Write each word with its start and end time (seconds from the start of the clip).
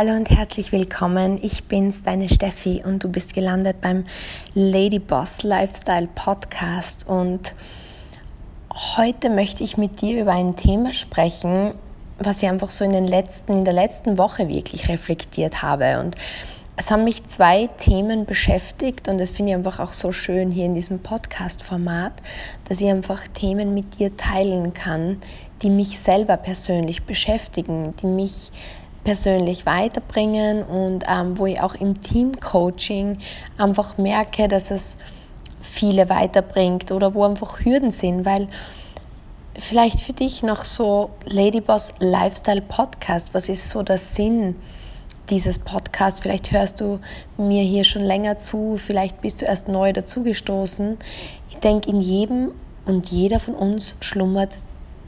Hallo 0.00 0.12
und 0.12 0.30
herzlich 0.30 0.70
willkommen. 0.70 1.40
Ich 1.42 1.64
bin's, 1.64 2.04
deine 2.04 2.28
Steffi, 2.28 2.84
und 2.86 3.02
du 3.02 3.08
bist 3.08 3.34
gelandet 3.34 3.80
beim 3.80 4.04
Lady 4.54 5.00
Boss 5.00 5.42
Lifestyle 5.42 6.06
Podcast. 6.14 7.08
Und 7.08 7.52
heute 8.96 9.28
möchte 9.28 9.64
ich 9.64 9.76
mit 9.76 10.00
dir 10.00 10.22
über 10.22 10.34
ein 10.34 10.54
Thema 10.54 10.92
sprechen, 10.92 11.74
was 12.20 12.44
ich 12.44 12.48
einfach 12.48 12.70
so 12.70 12.84
in, 12.84 12.92
den 12.92 13.08
letzten, 13.08 13.52
in 13.54 13.64
der 13.64 13.74
letzten 13.74 14.18
Woche 14.18 14.46
wirklich 14.48 14.88
reflektiert 14.88 15.62
habe. 15.62 15.98
Und 15.98 16.14
es 16.76 16.92
haben 16.92 17.02
mich 17.02 17.26
zwei 17.26 17.66
Themen 17.66 18.24
beschäftigt 18.24 19.08
und 19.08 19.18
das 19.18 19.30
finde 19.30 19.50
ich 19.50 19.56
einfach 19.56 19.80
auch 19.80 19.92
so 19.92 20.12
schön 20.12 20.52
hier 20.52 20.66
in 20.66 20.74
diesem 20.74 21.00
Podcast-Format, 21.00 22.12
dass 22.68 22.80
ich 22.80 22.88
einfach 22.88 23.26
Themen 23.26 23.74
mit 23.74 23.98
dir 23.98 24.16
teilen 24.16 24.74
kann, 24.74 25.16
die 25.60 25.70
mich 25.70 25.98
selber 25.98 26.36
persönlich 26.36 27.02
beschäftigen, 27.02 27.96
die 28.00 28.06
mich 28.06 28.52
persönlich 29.04 29.66
weiterbringen 29.66 30.62
und 30.62 31.04
ähm, 31.08 31.38
wo 31.38 31.46
ich 31.46 31.60
auch 31.60 31.74
im 31.74 32.00
Team-Coaching 32.00 33.18
einfach 33.56 33.98
merke, 33.98 34.48
dass 34.48 34.70
es 34.70 34.98
viele 35.60 36.08
weiterbringt 36.08 36.92
oder 36.92 37.14
wo 37.14 37.24
einfach 37.24 37.64
Hürden 37.64 37.90
sind, 37.90 38.24
weil 38.24 38.48
vielleicht 39.58 40.00
für 40.00 40.12
dich 40.12 40.42
noch 40.42 40.64
so 40.64 41.10
Ladyboss 41.24 41.94
Lifestyle 41.98 42.62
Podcast, 42.62 43.34
was 43.34 43.48
ist 43.48 43.68
so 43.68 43.82
der 43.82 43.98
Sinn 43.98 44.56
dieses 45.30 45.58
Podcasts? 45.58 46.20
Vielleicht 46.20 46.52
hörst 46.52 46.80
du 46.80 47.00
mir 47.36 47.62
hier 47.62 47.84
schon 47.84 48.02
länger 48.02 48.38
zu, 48.38 48.76
vielleicht 48.76 49.20
bist 49.20 49.42
du 49.42 49.46
erst 49.46 49.68
neu 49.68 49.92
dazugestoßen. 49.92 50.98
Ich 51.50 51.56
denke, 51.58 51.90
in 51.90 52.00
jedem 52.00 52.52
und 52.86 53.08
jeder 53.08 53.40
von 53.40 53.54
uns 53.54 53.96
schlummert 54.00 54.54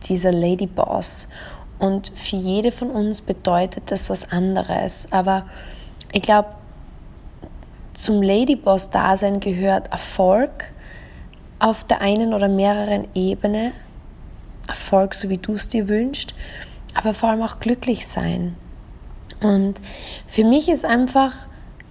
dieser 0.08 0.32
Ladyboss 0.32 1.28
und 1.80 2.16
für 2.16 2.36
jede 2.36 2.70
von 2.70 2.90
uns 2.90 3.22
bedeutet 3.22 3.90
das 3.90 4.08
was 4.10 4.30
anderes. 4.30 5.08
Aber 5.10 5.46
ich 6.12 6.22
glaube, 6.22 6.50
zum 7.94 8.22
Ladyboss-Dasein 8.22 9.40
gehört 9.40 9.90
Erfolg 9.90 10.66
auf 11.58 11.84
der 11.84 12.00
einen 12.00 12.32
oder 12.34 12.48
mehreren 12.48 13.08
Ebene. 13.14 13.72
Erfolg, 14.68 15.14
so 15.14 15.28
wie 15.30 15.38
du 15.38 15.54
es 15.54 15.68
dir 15.68 15.88
wünschst, 15.88 16.34
aber 16.94 17.12
vor 17.12 17.30
allem 17.30 17.42
auch 17.42 17.58
glücklich 17.58 18.06
sein. 18.06 18.56
Und 19.42 19.80
für 20.26 20.44
mich 20.44 20.68
ist 20.68 20.84
einfach 20.84 21.32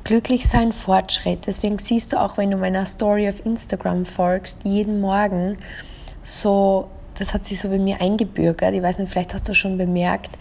glücklich 0.03 0.47
sein 0.47 0.71
Fortschritt. 0.71 1.47
Deswegen 1.47 1.77
siehst 1.77 2.13
du 2.13 2.21
auch, 2.21 2.37
wenn 2.37 2.51
du 2.51 2.57
meiner 2.57 2.85
Story 2.85 3.27
auf 3.27 3.45
Instagram 3.45 4.05
folgst, 4.05 4.59
jeden 4.63 5.01
Morgen 5.01 5.57
so 6.21 6.89
das 7.19 7.33
hat 7.33 7.45
sich 7.45 7.59
so 7.59 7.69
bei 7.69 7.77
mir 7.77 7.99
eingebürgert. 8.01 8.73
Ich 8.73 8.81
weiß 8.81 8.97
nicht, 8.97 9.11
vielleicht 9.11 9.33
hast 9.33 9.47
du 9.49 9.53
schon 9.53 9.77
bemerkt, 9.77 10.37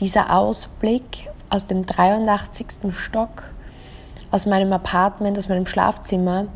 dieser 0.00 0.34
Ausblick 0.34 1.28
aus 1.50 1.66
dem 1.66 1.84
83. 1.84 2.66
Stock, 2.92 3.42
aus 4.30 4.46
meinem 4.46 4.72
Apartment, 4.72 5.36
aus 5.36 5.48
meinem 5.48 5.66
Schlafzimmer 5.66 6.46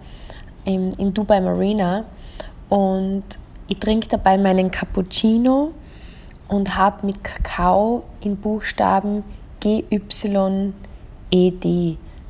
in, 0.64 0.90
in 0.92 1.12
Dubai 1.12 1.40
Marina. 1.40 2.04
Und 2.68 3.24
ich 3.66 3.78
trinke 3.78 4.06
dabei 4.08 4.38
meinen 4.38 4.70
Cappuccino 4.70 5.72
und 6.48 6.76
habe 6.76 7.04
mit 7.06 7.24
Kakao 7.24 8.04
in 8.20 8.36
Buchstaben 8.36 9.24
G-Y-E-D 9.60 10.76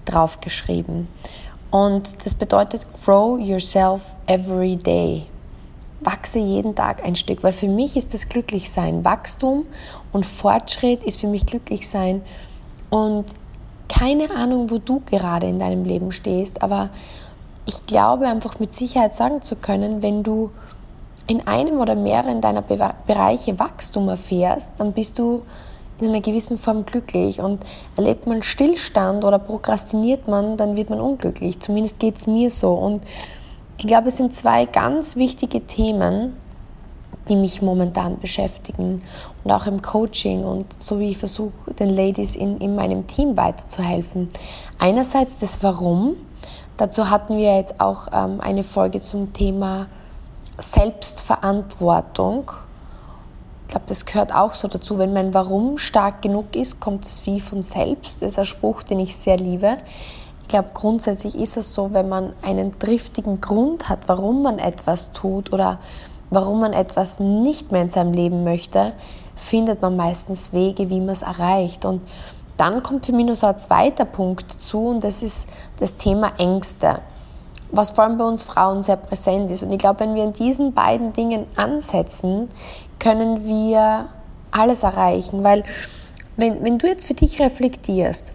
draufgeschrieben. 0.07 1.09
Und 1.71 2.25
das 2.25 2.35
bedeutet 2.35 2.87
Grow 3.05 3.39
Yourself 3.39 4.15
Every 4.27 4.77
Day 4.77 5.27
wachse 6.05 6.39
jeden 6.39 6.75
Tag 6.75 7.05
ein 7.05 7.17
Stück, 7.17 7.43
weil 7.43 7.53
für 7.53 7.69
mich 7.69 7.97
ist 7.97 8.15
das 8.15 8.29
Glücklichsein. 8.29 9.05
Wachstum 9.05 9.67
und 10.13 10.27
Fortschritt 10.27 11.03
ist 11.03 11.21
für 11.21 11.27
mich 11.27 11.47
Glücklichsein. 11.47 12.23
Und 12.91 13.27
keine 13.89 14.31
Ahnung, 14.31 14.71
wo 14.71 14.79
du 14.79 15.03
gerade 15.07 15.47
in 15.47 15.59
deinem 15.59 15.85
Leben 15.85 16.13
stehst, 16.13 16.63
aber 16.63 16.91
ich 17.67 17.87
glaube 17.87 18.27
einfach 18.27 18.59
mit 18.59 18.75
Sicherheit 18.75 19.15
sagen 19.15 19.43
zu 19.43 19.57
können, 19.57 20.03
wenn 20.03 20.23
du 20.23 20.51
in 21.27 21.47
einem 21.47 21.81
oder 21.81 21.95
mehreren 21.95 22.41
deiner 22.41 22.63
Bereiche 22.63 23.59
Wachstum 23.59 24.09
erfährst, 24.09 24.73
dann 24.79 24.93
bist 24.93 25.19
du 25.19 25.43
in 26.01 26.09
einer 26.09 26.21
gewissen 26.21 26.59
Form 26.59 26.85
glücklich. 26.85 27.41
Und 27.41 27.65
erlebt 27.97 28.27
man 28.27 28.43
Stillstand 28.43 29.25
oder 29.25 29.39
prokrastiniert 29.39 30.29
man, 30.29 30.57
dann 30.57 30.77
wird 30.77 30.91
man 30.91 31.01
unglücklich. 31.01 31.61
Zumindest 31.61 31.99
geht 31.99 32.17
es 32.17 32.27
mir 32.27 32.51
so. 32.51 32.73
Und 32.73 33.03
ich 33.79 33.87
glaube, 33.87 34.09
es 34.09 34.17
sind 34.17 34.35
zwei 34.35 34.67
ganz 34.67 35.17
wichtige 35.17 35.67
Themen, 35.67 36.37
die 37.29 37.37
mich 37.37 37.63
momentan 37.63 38.19
beschäftigen 38.19 39.03
und 39.43 39.51
auch 39.51 39.67
im 39.67 39.83
Coaching 39.83 40.45
und 40.45 40.67
so 40.79 40.99
wie 40.99 41.11
ich 41.11 41.19
versuche, 41.19 41.73
den 41.79 41.91
Ladies 41.91 42.37
in, 42.37 42.59
in 42.59 42.75
meinem 42.75 43.07
Team 43.07 43.37
weiterzuhelfen. 43.37 44.29
Einerseits 44.79 45.39
das 45.39 45.63
Warum. 45.63 46.17
Dazu 46.77 47.09
hatten 47.09 47.39
wir 47.39 47.57
jetzt 47.57 47.81
auch 47.81 48.09
ähm, 48.13 48.41
eine 48.41 48.65
Folge 48.65 49.01
zum 49.01 49.33
Thema 49.33 49.87
Selbstverantwortung. 50.59 52.51
Ich 53.63 53.69
glaube, 53.69 53.87
das 53.87 54.05
gehört 54.05 54.35
auch 54.35 54.55
so 54.55 54.69
dazu. 54.69 54.99
Wenn 54.99 55.13
mein 55.13 55.33
Warum 55.35 55.79
stark 55.79 56.21
genug 56.23 56.55
ist, 56.55 56.81
kommt 56.81 57.07
das 57.07 57.25
Wie 57.27 57.41
von 57.41 57.63
selbst. 57.63 58.23
Das 58.23 58.33
ist 58.33 58.39
ein 58.39 58.45
Spruch, 58.45 58.83
den 58.83 59.01
ich 59.01 59.17
sehr 59.17 59.37
liebe. 59.37 59.79
Ich 60.45 60.49
glaube, 60.49 60.69
grundsätzlich 60.75 61.37
ist 61.37 61.57
es 61.57 61.73
so, 61.73 61.95
wenn 61.95 62.09
man 62.09 62.35
einen 62.43 62.79
triftigen 62.79 63.41
Grund 63.41 63.89
hat, 63.89 64.01
warum 64.09 64.43
man 64.43 64.59
etwas 64.59 65.11
tut 65.13 65.55
oder 65.55 65.79
warum 66.29 66.61
man 66.61 66.75
etwas 66.75 67.19
nicht 67.19 67.73
mehr 67.73 67.81
in 67.81 67.89
seinem 67.89 68.13
Leben 68.13 68.45
möchte, 68.45 68.93
findet 69.35 69.81
man 69.81 69.97
meistens 69.97 70.53
Wege, 70.53 70.91
wie 70.91 71.01
man 71.01 71.09
es 71.09 71.23
erreicht. 71.23 71.87
Und 71.87 72.03
dann 72.59 72.83
kommt 72.83 73.07
für 73.07 73.13
mich 73.13 73.25
noch 73.25 73.37
so 73.37 73.47
ein 73.47 73.59
zweiter 73.59 74.05
Punkt 74.05 74.53
zu 74.53 74.89
und 74.89 75.03
das 75.03 75.23
ist 75.23 75.49
das 75.79 75.97
Thema 75.97 76.33
Ängste, 76.37 76.99
was 77.73 77.93
vor 77.93 78.05
allem 78.05 78.19
bei 78.19 78.25
uns 78.25 78.45
Frauen 78.45 78.83
sehr 78.83 78.97
präsent 78.97 79.51
ist. 79.51 79.63
Und 79.63 79.73
ich 79.73 79.79
glaube, 79.79 80.01
wenn 80.01 80.15
wir 80.15 80.25
in 80.25 80.35
diesen 80.35 80.75
beiden 80.75 81.15
Dingen 81.15 81.47
ansetzen, 81.57 82.51
können 82.99 83.47
wir 83.47 84.09
alles 84.51 84.83
erreichen, 84.83 85.43
weil 85.43 85.65
wenn, 86.37 86.63
wenn 86.63 86.77
du 86.77 86.87
jetzt 86.87 87.07
für 87.07 87.15
dich 87.15 87.41
reflektierst, 87.41 88.35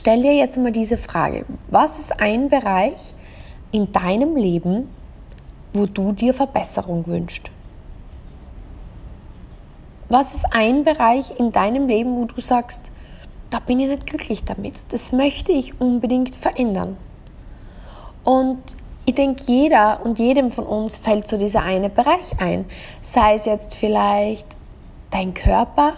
Stell 0.00 0.22
dir 0.22 0.32
jetzt 0.32 0.56
mal 0.56 0.72
diese 0.72 0.96
Frage. 0.96 1.44
Was 1.68 1.98
ist 1.98 2.22
ein 2.22 2.48
Bereich 2.48 3.12
in 3.70 3.92
deinem 3.92 4.34
Leben, 4.34 4.88
wo 5.74 5.84
du 5.84 6.12
dir 6.12 6.32
Verbesserung 6.32 7.06
wünschst? 7.06 7.50
Was 10.08 10.32
ist 10.32 10.46
ein 10.52 10.84
Bereich 10.84 11.38
in 11.38 11.52
deinem 11.52 11.86
Leben, 11.86 12.16
wo 12.16 12.24
du 12.24 12.40
sagst, 12.40 12.90
da 13.50 13.58
bin 13.58 13.78
ich 13.78 13.88
nicht 13.88 14.06
glücklich 14.06 14.42
damit, 14.42 14.72
das 14.88 15.12
möchte 15.12 15.52
ich 15.52 15.78
unbedingt 15.82 16.34
verändern? 16.34 16.96
Und 18.24 18.58
ich 19.04 19.16
denke, 19.16 19.42
jeder 19.48 20.00
und 20.02 20.18
jedem 20.18 20.50
von 20.50 20.64
uns 20.64 20.96
fällt 20.96 21.28
so 21.28 21.36
dieser 21.36 21.62
eine 21.62 21.90
Bereich 21.90 22.40
ein. 22.40 22.64
Sei 23.02 23.34
es 23.34 23.44
jetzt 23.44 23.74
vielleicht 23.74 24.46
dein 25.10 25.34
Körper, 25.34 25.92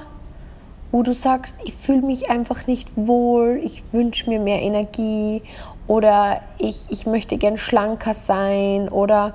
wo 0.93 1.03
du 1.03 1.13
sagst, 1.13 1.57
ich 1.65 1.73
fühle 1.73 2.03
mich 2.03 2.31
einfach 2.31 2.67
nicht 2.67 2.91
wohl, 2.97 3.61
ich 3.65 3.83
wünsche 3.93 4.31
mir 4.31 4.39
mehr 4.39 4.61
Energie 4.61 5.43
oder 5.89 6.43
ich, 6.59 6.87
ich 6.91 7.07
möchte 7.07 7.39
gern 7.39 7.57
schlanker 7.57 8.15
sein 8.15 8.89
oder 8.89 9.35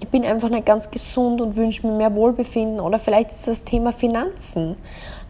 ich 0.00 0.08
bin 0.08 0.24
einfach 0.24 0.50
nicht 0.50 0.66
ganz 0.66 0.90
gesund 0.90 1.40
und 1.40 1.56
wünsche 1.56 1.86
mir 1.86 1.94
mehr 1.94 2.14
Wohlbefinden 2.14 2.78
oder 2.78 2.98
vielleicht 2.98 3.30
ist 3.32 3.48
das 3.48 3.64
Thema 3.64 3.90
Finanzen, 3.90 4.76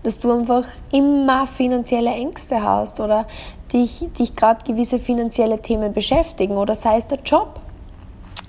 dass 0.02 0.18
du 0.18 0.32
einfach 0.32 0.64
immer 0.92 1.46
finanzielle 1.46 2.10
Ängste 2.10 2.62
hast 2.62 3.00
oder 3.00 3.26
dich, 3.72 4.06
dich 4.18 4.36
gerade 4.36 4.64
gewisse 4.64 4.98
finanzielle 4.98 5.62
Themen 5.62 5.92
beschäftigen 5.92 6.56
oder 6.56 6.74
sei 6.74 6.98
es 6.98 7.06
der 7.06 7.20
Job 7.20 7.60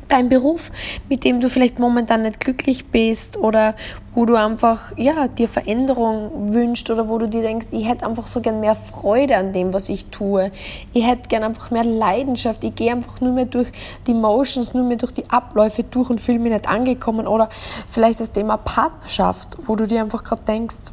dein 0.10 0.30
Beruf, 0.30 0.72
mit 1.08 1.24
dem 1.24 1.40
du 1.40 1.50
vielleicht 1.50 1.80
momentan 1.80 2.24
nicht 2.24 2.40
glücklich 2.40 2.88
bist 2.88 3.38
oder 3.38 3.76
wo 4.16 4.26
du 4.26 4.36
einfach 4.36 4.92
ja, 4.98 5.28
dir 5.28 5.48
Veränderung 5.48 6.54
wünschst 6.54 6.90
oder 6.90 7.08
wo 7.08 7.18
du 7.18 7.30
dir 7.30 7.42
denkst, 7.42 7.68
ich 7.72 7.88
hätte 7.88 8.06
einfach 8.06 8.28
so 8.28 8.42
gern 8.42 8.60
mehr 8.60 8.76
Freude 8.76 9.38
an 9.38 9.54
dem, 9.54 9.74
was 9.74 9.88
ich 9.90 10.08
tue. 10.08 10.52
Ich 10.94 11.06
hätte 11.06 11.30
gern 11.30 11.44
einfach 11.44 11.72
mehr 11.72 11.86
Leidenschaft. 11.86 12.64
Ich 12.64 12.76
gehe 12.76 12.92
einfach 12.92 13.22
nur 13.22 13.34
mehr 13.34 13.46
durch 13.46 13.72
die 14.08 14.14
Motions, 14.14 14.74
nur 14.74 14.84
mehr 14.84 14.98
durch 14.98 15.14
die 15.14 15.30
Abläufe 15.30 15.84
durch 15.84 16.10
und 16.10 16.20
fühle 16.20 16.40
mich 16.40 16.52
nicht 16.52 16.68
angekommen. 16.68 17.28
Oder 17.28 17.50
vielleicht 17.88 18.20
das 18.20 18.32
Thema 18.32 18.58
Partnerschaft, 18.58 19.58
wo 19.68 19.76
du 19.76 19.88
dir 19.88 20.02
einfach 20.02 20.24
gerade 20.24 20.44
denkst, 20.44 20.92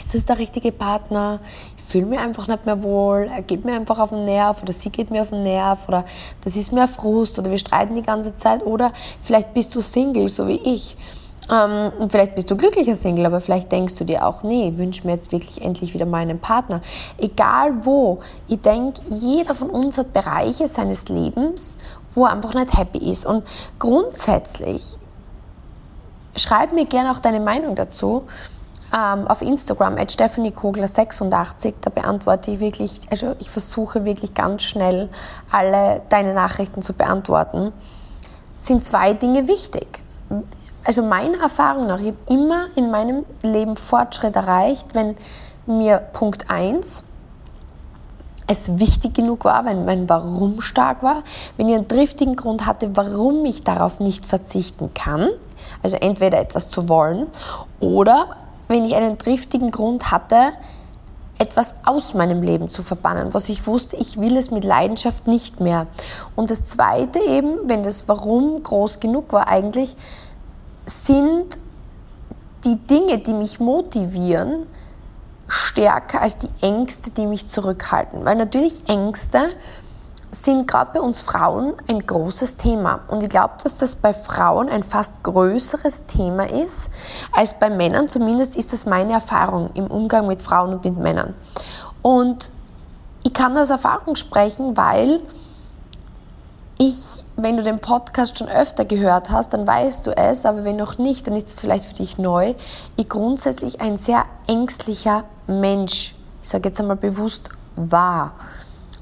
ist 0.00 0.14
das 0.14 0.24
der 0.24 0.38
richtige 0.38 0.72
Partner? 0.72 1.40
fühle 1.90 2.06
mich 2.06 2.20
einfach 2.20 2.46
nicht 2.46 2.66
mehr 2.66 2.82
wohl, 2.82 3.28
er 3.34 3.42
geht 3.42 3.64
mir 3.64 3.74
einfach 3.74 3.98
auf 3.98 4.10
den 4.10 4.24
Nerv 4.24 4.62
oder 4.62 4.72
sie 4.72 4.90
geht 4.90 5.10
mir 5.10 5.22
auf 5.22 5.30
den 5.30 5.42
Nerv 5.42 5.88
oder 5.88 6.04
das 6.44 6.56
ist 6.56 6.72
mir 6.72 6.86
Frust 6.86 7.38
oder 7.38 7.50
wir 7.50 7.58
streiten 7.58 7.96
die 7.96 8.02
ganze 8.02 8.36
Zeit 8.36 8.64
oder 8.64 8.92
vielleicht 9.20 9.52
bist 9.54 9.74
du 9.74 9.80
Single, 9.80 10.28
so 10.28 10.46
wie 10.46 10.60
ich. 10.62 10.96
Ähm, 11.52 11.90
vielleicht 12.08 12.36
bist 12.36 12.48
du 12.48 12.56
glücklicher 12.56 12.94
Single, 12.94 13.26
aber 13.26 13.40
vielleicht 13.40 13.72
denkst 13.72 13.96
du 13.96 14.04
dir 14.04 14.24
auch, 14.24 14.44
nee, 14.44 14.68
ich 14.68 14.78
wünsche 14.78 15.04
mir 15.04 15.14
jetzt 15.14 15.32
wirklich 15.32 15.60
endlich 15.62 15.92
wieder 15.92 16.06
meinen 16.06 16.38
Partner. 16.38 16.80
Egal 17.18 17.84
wo, 17.84 18.20
ich 18.46 18.60
denke, 18.60 19.00
jeder 19.08 19.54
von 19.54 19.68
uns 19.68 19.98
hat 19.98 20.12
Bereiche 20.12 20.68
seines 20.68 21.08
Lebens, 21.08 21.74
wo 22.14 22.24
er 22.24 22.32
einfach 22.32 22.54
nicht 22.54 22.78
happy 22.78 23.10
ist. 23.10 23.26
Und 23.26 23.42
grundsätzlich, 23.80 24.96
schreib 26.36 26.72
mir 26.72 26.84
gerne 26.84 27.10
auch 27.10 27.18
deine 27.18 27.40
Meinung 27.40 27.74
dazu, 27.74 28.26
ähm, 28.94 29.26
auf 29.28 29.42
Instagram, 29.42 29.96
at 29.98 30.12
Stephanie 30.12 30.52
Kogler86, 30.52 31.74
da 31.80 31.90
beantworte 31.90 32.50
ich 32.50 32.60
wirklich, 32.60 33.00
also 33.10 33.34
ich 33.38 33.50
versuche 33.50 34.04
wirklich 34.04 34.34
ganz 34.34 34.62
schnell 34.62 35.08
alle 35.50 36.02
deine 36.08 36.34
Nachrichten 36.34 36.82
zu 36.82 36.92
beantworten, 36.92 37.72
sind 38.56 38.84
zwei 38.84 39.14
Dinge 39.14 39.48
wichtig. 39.48 40.02
Also 40.84 41.02
meiner 41.02 41.40
Erfahrung 41.40 41.86
nach, 41.86 42.00
ich 42.00 42.08
habe 42.08 42.16
immer 42.28 42.66
in 42.74 42.90
meinem 42.90 43.24
Leben 43.42 43.76
Fortschritt 43.76 44.34
erreicht, 44.34 44.94
wenn 44.94 45.16
mir 45.66 45.98
Punkt 45.98 46.50
1 46.50 47.04
es 48.46 48.80
wichtig 48.80 49.14
genug 49.14 49.44
war, 49.44 49.64
wenn 49.64 49.84
mein 49.84 50.08
Warum 50.08 50.60
stark 50.60 51.04
war, 51.04 51.22
wenn 51.56 51.68
ich 51.68 51.76
einen 51.76 51.86
driftigen 51.86 52.34
Grund 52.34 52.66
hatte, 52.66 52.96
warum 52.96 53.44
ich 53.44 53.62
darauf 53.62 54.00
nicht 54.00 54.26
verzichten 54.26 54.92
kann, 54.92 55.28
also 55.84 55.96
entweder 55.96 56.40
etwas 56.40 56.68
zu 56.68 56.88
wollen 56.88 57.28
oder 57.78 58.36
wenn 58.70 58.84
ich 58.84 58.94
einen 58.94 59.18
driftigen 59.18 59.72
Grund 59.72 60.12
hatte, 60.12 60.52
etwas 61.38 61.74
aus 61.84 62.14
meinem 62.14 62.40
Leben 62.40 62.68
zu 62.68 62.84
verbannen, 62.84 63.34
was 63.34 63.48
ich 63.48 63.66
wusste, 63.66 63.96
ich 63.96 64.20
will 64.20 64.36
es 64.36 64.52
mit 64.52 64.62
Leidenschaft 64.62 65.26
nicht 65.26 65.58
mehr. 65.58 65.88
Und 66.36 66.50
das 66.50 66.64
Zweite 66.64 67.18
eben, 67.18 67.68
wenn 67.68 67.82
das 67.82 68.08
Warum 68.08 68.62
groß 68.62 69.00
genug 69.00 69.32
war 69.32 69.48
eigentlich, 69.48 69.96
sind 70.86 71.58
die 72.64 72.76
Dinge, 72.76 73.18
die 73.18 73.32
mich 73.32 73.58
motivieren, 73.58 74.66
stärker 75.48 76.22
als 76.22 76.38
die 76.38 76.50
Ängste, 76.60 77.10
die 77.10 77.26
mich 77.26 77.48
zurückhalten. 77.48 78.24
Weil 78.24 78.36
natürlich 78.36 78.88
Ängste 78.88 79.48
sind 80.32 80.68
gerade 80.68 80.92
bei 80.94 81.00
uns 81.00 81.20
Frauen 81.20 81.74
ein 81.88 82.06
großes 82.06 82.56
Thema. 82.56 83.00
Und 83.08 83.22
ich 83.22 83.28
glaube, 83.28 83.54
dass 83.62 83.76
das 83.76 83.96
bei 83.96 84.12
Frauen 84.12 84.68
ein 84.68 84.82
fast 84.82 85.22
größeres 85.22 86.06
Thema 86.06 86.48
ist 86.48 86.88
als 87.32 87.58
bei 87.58 87.70
Männern. 87.70 88.08
Zumindest 88.08 88.56
ist 88.56 88.72
das 88.72 88.86
meine 88.86 89.12
Erfahrung 89.12 89.70
im 89.74 89.86
Umgang 89.86 90.26
mit 90.26 90.40
Frauen 90.40 90.74
und 90.74 90.84
mit 90.84 90.96
Männern. 90.96 91.34
Und 92.02 92.50
ich 93.22 93.34
kann 93.34 93.56
aus 93.56 93.70
Erfahrung 93.70 94.16
sprechen, 94.16 94.76
weil 94.76 95.20
ich, 96.78 97.24
wenn 97.36 97.58
du 97.58 97.62
den 97.62 97.78
Podcast 97.78 98.38
schon 98.38 98.48
öfter 98.48 98.86
gehört 98.86 99.30
hast, 99.30 99.52
dann 99.52 99.66
weißt 99.66 100.06
du 100.06 100.16
es, 100.16 100.46
aber 100.46 100.64
wenn 100.64 100.76
noch 100.76 100.96
nicht, 100.96 101.26
dann 101.26 101.34
ist 101.34 101.48
es 101.48 101.60
vielleicht 101.60 101.84
für 101.84 101.94
dich 101.94 102.16
neu. 102.16 102.54
Ich 102.96 103.08
grundsätzlich 103.10 103.82
ein 103.82 103.98
sehr 103.98 104.24
ängstlicher 104.46 105.24
Mensch, 105.46 106.14
ich 106.42 106.48
sage 106.48 106.70
jetzt 106.70 106.80
einmal 106.80 106.96
bewusst, 106.96 107.50
war, 107.76 108.32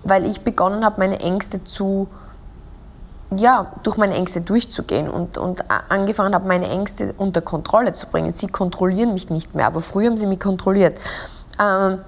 weil 0.08 0.26
ich 0.26 0.42
begonnen 0.42 0.84
habe, 0.84 1.00
meine 1.00 1.20
Ängste 1.20 1.64
zu, 1.64 2.08
ja, 3.34 3.72
durch 3.82 3.96
meine 3.96 4.14
Ängste 4.14 4.40
durchzugehen 4.40 5.08
und, 5.08 5.38
und 5.38 5.64
angefangen 5.88 6.34
habe, 6.34 6.46
meine 6.46 6.68
Ängste 6.68 7.14
unter 7.18 7.40
Kontrolle 7.40 7.92
zu 7.92 8.06
bringen. 8.06 8.32
Sie 8.32 8.48
kontrollieren 8.48 9.12
mich 9.14 9.30
nicht 9.30 9.54
mehr, 9.54 9.66
aber 9.66 9.80
früher 9.80 10.10
haben 10.10 10.18
sie 10.18 10.26
mich 10.26 10.40
kontrolliert. 10.40 10.98
Ähm, 11.60 11.98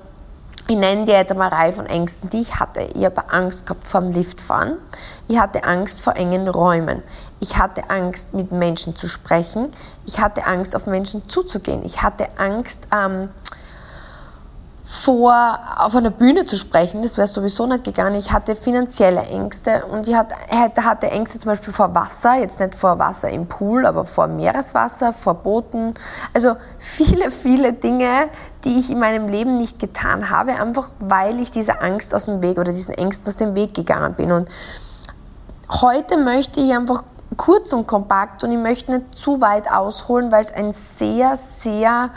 ich 0.71 0.77
nenne 0.77 1.05
dir 1.05 1.15
jetzt 1.15 1.33
einmal 1.33 1.51
eine 1.51 1.61
Reihe 1.61 1.73
von 1.73 1.87
Ängsten, 1.87 2.31
die 2.31 2.43
ich 2.43 2.61
hatte. 2.61 2.83
Ich 2.95 3.05
habe 3.05 3.29
Angst 3.33 3.67
gehabt 3.67 3.89
vor 3.89 4.03
dem 4.03 4.13
Liftfahren. 4.13 4.79
Ich 5.27 5.39
hatte 5.39 5.65
Angst 5.65 6.01
vor 6.01 6.15
engen 6.15 6.47
Räumen. 6.47 7.03
Ich 7.41 7.59
hatte 7.59 7.91
Angst, 7.91 8.35
mit 8.35 8.53
Menschen 8.53 8.95
zu 8.95 9.09
sprechen. 9.09 9.69
Ich 10.07 10.21
hatte 10.21 10.47
Angst, 10.47 10.77
auf 10.77 10.87
Menschen 10.87 11.29
zuzugehen. 11.29 11.85
Ich 11.85 12.03
hatte 12.03 12.29
Angst, 12.39 12.87
ähm, 12.95 13.31
vor, 14.93 15.61
auf 15.79 15.95
einer 15.95 16.11
Bühne 16.11 16.47
zu 16.47 16.57
sprechen, 16.57 17.01
das 17.01 17.17
wäre 17.17 17.29
sowieso 17.29 17.65
nicht 17.65 17.85
gegangen. 17.85 18.17
Ich 18.17 18.33
hatte 18.33 18.57
finanzielle 18.57 19.21
Ängste 19.21 19.87
und 19.87 20.09
ich 20.09 20.17
hatte, 20.17 21.07
Ängste 21.07 21.39
zum 21.39 21.53
Beispiel 21.53 21.73
vor 21.73 21.95
Wasser, 21.95 22.35
jetzt 22.35 22.59
nicht 22.59 22.75
vor 22.75 22.99
Wasser 22.99 23.31
im 23.31 23.47
Pool, 23.47 23.87
aber 23.87 24.05
vor 24.05 24.27
Meereswasser, 24.27 25.13
vor 25.13 25.35
Booten. 25.35 25.95
Also 26.35 26.57
viele, 26.79 27.31
viele 27.31 27.73
Dinge, 27.73 28.31
die 28.65 28.81
ich 28.81 28.91
in 28.91 28.99
meinem 28.99 29.29
Leben 29.29 29.59
nicht 29.59 29.79
getan 29.79 30.29
habe, 30.29 30.55
einfach 30.55 30.91
weil 30.99 31.39
ich 31.39 31.53
dieser 31.53 31.81
Angst 31.85 32.13
aus 32.13 32.25
dem 32.25 32.43
Weg 32.43 32.59
oder 32.59 32.73
diesen 32.73 32.95
Ängsten 32.95 33.29
aus 33.29 33.37
dem 33.37 33.55
Weg 33.55 33.75
gegangen 33.75 34.15
bin. 34.15 34.33
Und 34.33 34.49
heute 35.71 36.17
möchte 36.17 36.59
ich 36.59 36.73
einfach 36.73 37.05
kurz 37.37 37.73
und 37.73 37.87
kompakt 37.87 38.43
und 38.43 38.51
ich 38.51 38.59
möchte 38.59 38.91
nicht 38.91 39.15
zu 39.15 39.41
weit 39.41 39.71
ausholen, 39.71 40.33
weil 40.33 40.41
es 40.41 40.53
ein 40.53 40.73
sehr, 40.73 41.37
sehr, 41.37 42.11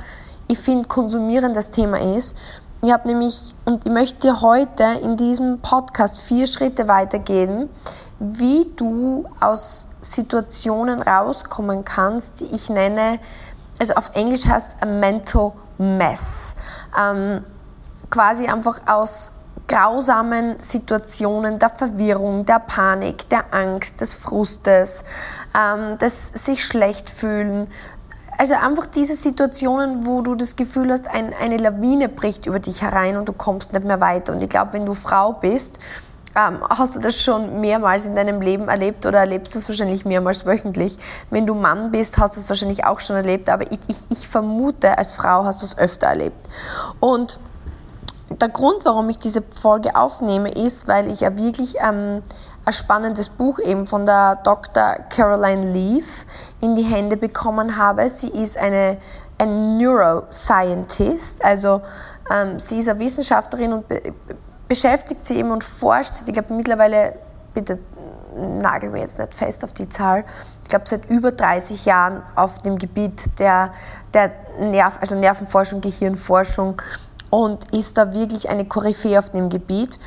ich 0.48 0.58
finde, 0.58 0.88
konsumierendes 0.88 1.70
Thema 1.70 2.00
ist. 2.02 2.36
Ich 2.86 2.92
habe 2.92 3.08
nämlich, 3.08 3.56
und 3.64 3.86
ich 3.86 3.92
möchte 3.94 4.42
heute 4.42 4.84
in 5.02 5.16
diesem 5.16 5.62
Podcast 5.62 6.20
vier 6.20 6.48
Schritte 6.48 6.90
weitergeben, 6.90 7.70
wie 8.20 8.68
du 8.76 9.24
aus 9.40 9.88
Situationen 10.02 11.02
rauskommen 11.02 11.86
kannst, 11.86 12.42
die 12.42 12.46
ich 12.54 12.70
nenne, 12.70 13.20
also 13.80 13.94
auf 13.94 14.12
Englisch 14.16 14.46
heißt 14.46 14.76
a 14.82 14.86
mental 14.86 15.54
mess. 15.78 16.56
Ähm, 17.00 17.46
quasi 18.10 18.48
einfach 18.48 18.82
aus 18.86 19.32
grausamen 19.70 20.60
Situationen 20.60 21.60
der 21.60 21.70
Verwirrung, 21.70 22.46
der 22.46 22.60
Panik, 22.60 23.30
der 23.30 23.54
Angst, 23.54 24.02
des 24.02 24.14
Frustes, 24.14 25.06
ähm, 25.58 25.98
des 26.00 26.28
sich 26.36 26.66
schlecht 26.66 27.10
fühlen, 27.10 27.70
also 28.38 28.56
einfach 28.56 28.86
diese 28.88 29.16
Situationen, 29.16 30.06
wo 30.06 30.22
du 30.22 30.36
das 30.36 30.56
Gefühl 30.56 30.92
hast, 30.92 31.08
ein, 31.08 31.34
eine 31.34 31.58
Lawine 31.58 32.10
bricht 32.10 32.46
über 32.46 32.60
dich 32.60 32.82
herein 32.82 33.18
und 33.18 33.30
du 33.30 33.34
kommst 33.34 33.74
nicht 33.74 33.86
mehr 33.86 34.02
weiter. 34.02 34.34
Und 34.34 34.42
ich 34.42 34.50
glaube, 34.50 34.74
wenn 34.74 34.86
du 34.86 34.94
Frau 34.94 35.34
bist, 35.34 35.80
ähm, 36.36 36.60
hast 36.68 36.96
du 36.96 37.00
das 37.00 37.22
schon 37.22 37.62
mehrmals 37.62 38.06
in 38.06 38.16
deinem 38.16 38.42
Leben 38.42 38.68
erlebt 38.68 39.06
oder 39.06 39.20
erlebst 39.20 39.56
das 39.56 39.68
wahrscheinlich 39.68 40.04
mehrmals 40.04 40.46
wöchentlich. 40.46 40.98
Wenn 41.30 41.46
du 41.46 41.54
Mann 41.54 41.92
bist, 41.92 42.18
hast 42.18 42.36
du 42.36 42.40
es 42.40 42.50
wahrscheinlich 42.50 42.86
auch 42.86 43.00
schon 43.00 43.16
erlebt, 43.16 43.50
aber 43.50 43.72
ich, 43.72 43.80
ich, 43.88 43.98
ich 44.10 44.28
vermute, 44.28 44.98
als 44.98 45.14
Frau 45.14 45.44
hast 45.46 45.62
du 45.62 45.66
es 45.66 45.78
öfter 45.78 46.08
erlebt. 46.08 46.50
Und 47.00 47.40
der 48.42 48.50
Grund, 48.50 48.84
warum 48.84 49.10
ich 49.10 49.20
diese 49.20 49.44
Folge 49.44 49.96
aufnehme, 49.96 50.52
ist, 50.52 50.88
weil 50.88 51.10
ich 51.10 51.20
ja 51.20 51.38
wirklich 51.38 51.76
ähm, 51.80 52.24
ein 52.66 52.74
spannendes 52.74 53.30
Buch 53.30 53.60
eben 53.60 53.86
von 53.86 54.06
der 54.06 54.38
Dr. 54.44 54.96
Caroline 55.10 55.72
Leaf 55.72 56.26
in 56.62 56.76
die 56.76 56.84
Hände 56.84 57.18
bekommen 57.18 57.78
habe. 57.78 58.10
Sie 58.10 58.30
ist 58.30 58.58
eine 58.58 58.98
ein 59.38 59.78
Neuroscientist, 59.78 61.44
also 61.44 61.82
ähm, 62.32 62.60
sie 62.60 62.80
ist 62.80 62.90
eine 62.90 63.00
Wissenschaftlerin 63.00 63.74
und 63.74 63.88
be 63.88 64.14
beschäftigt 64.66 65.26
sich 65.26 65.38
eben 65.38 65.52
und 65.52 65.64
forscht. 65.64 66.14
Ich 66.26 66.34
glaube 66.34 66.54
mittlerweile, 66.54 67.20
bitte 67.54 67.80
nagel 68.36 68.90
mir 68.90 69.02
jetzt 69.02 69.20
nicht 69.20 69.34
fest 69.36 69.64
auf 69.64 69.74
die 69.74 69.88
Zahl, 69.90 70.24
ich 70.64 70.70
glaube 70.70 70.86
seit 70.88 71.08
über 71.10 71.32
30 71.32 71.86
Jahren 71.86 72.24
auf 72.36 72.58
dem 72.60 72.78
Gebiet 72.78 73.38
der, 73.40 73.74
der 74.14 74.32
Nerv, 74.60 74.98
also 75.00 75.16
Nervenforschung, 75.16 75.82
Gehirnforschung 75.82 76.82
und 77.30 77.72
ist 77.74 77.98
da 77.98 78.14
wirklich 78.14 78.50
eine 78.50 78.66
Koryphäe 78.66 79.20
auf 79.20 79.30
dem 79.30 79.50
Gebiet. 79.50 80.00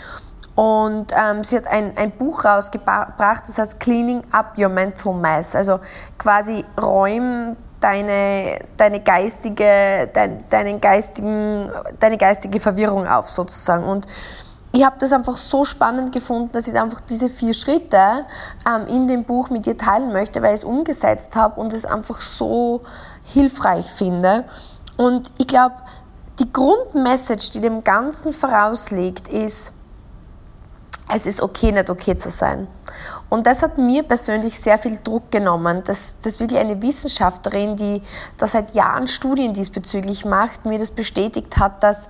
Und 0.56 1.08
ähm, 1.14 1.44
sie 1.44 1.58
hat 1.58 1.66
ein, 1.66 1.96
ein 1.96 2.10
Buch 2.12 2.44
rausgebracht, 2.44 3.44
das 3.46 3.58
heißt 3.58 3.78
Cleaning 3.78 4.22
Up 4.32 4.54
Your 4.58 4.70
Mental 4.70 5.12
Mess. 5.12 5.54
Also 5.54 5.80
quasi 6.18 6.64
räum 6.80 7.56
deine, 7.78 8.60
deine, 8.78 9.00
geistige, 9.00 10.08
dein, 10.12 10.48
deinen 10.48 10.80
geistigen, 10.80 11.70
deine 12.00 12.16
geistige 12.16 12.58
Verwirrung 12.58 13.06
auf 13.06 13.28
sozusagen. 13.28 13.84
Und 13.84 14.06
ich 14.72 14.82
habe 14.82 14.96
das 14.98 15.12
einfach 15.12 15.36
so 15.36 15.64
spannend 15.64 16.12
gefunden, 16.12 16.52
dass 16.52 16.66
ich 16.68 16.78
einfach 16.78 17.00
diese 17.02 17.28
vier 17.28 17.52
Schritte 17.52 18.24
ähm, 18.66 18.86
in 18.88 19.08
dem 19.08 19.24
Buch 19.24 19.50
mit 19.50 19.66
dir 19.66 19.76
teilen 19.76 20.10
möchte, 20.10 20.40
weil 20.40 20.54
ich 20.54 20.60
es 20.60 20.64
umgesetzt 20.64 21.36
habe 21.36 21.60
und 21.60 21.74
es 21.74 21.84
einfach 21.84 22.20
so 22.20 22.82
hilfreich 23.26 23.90
finde. 23.90 24.44
Und 24.96 25.28
ich 25.36 25.46
glaube, 25.46 25.76
die 26.38 26.50
Grundmessage, 26.50 27.52
die 27.52 27.60
dem 27.60 27.84
Ganzen 27.84 28.32
vorausliegt, 28.32 29.28
ist, 29.28 29.74
es 31.08 31.26
ist 31.26 31.40
okay, 31.40 31.72
nicht 31.72 31.88
okay 31.88 32.16
zu 32.16 32.30
sein. 32.30 32.66
Und 33.28 33.46
das 33.46 33.62
hat 33.62 33.78
mir 33.78 34.02
persönlich 34.02 34.58
sehr 34.58 34.78
viel 34.78 34.98
Druck 35.02 35.30
genommen, 35.30 35.82
dass, 35.84 36.18
dass 36.18 36.40
wirklich 36.40 36.58
eine 36.58 36.80
Wissenschaftlerin, 36.82 37.76
die 37.76 38.02
da 38.38 38.46
seit 38.46 38.74
Jahren 38.74 39.06
Studien 39.06 39.52
diesbezüglich 39.52 40.24
macht, 40.24 40.64
mir 40.64 40.78
das 40.78 40.90
bestätigt 40.90 41.56
hat, 41.58 41.82
dass 41.82 42.08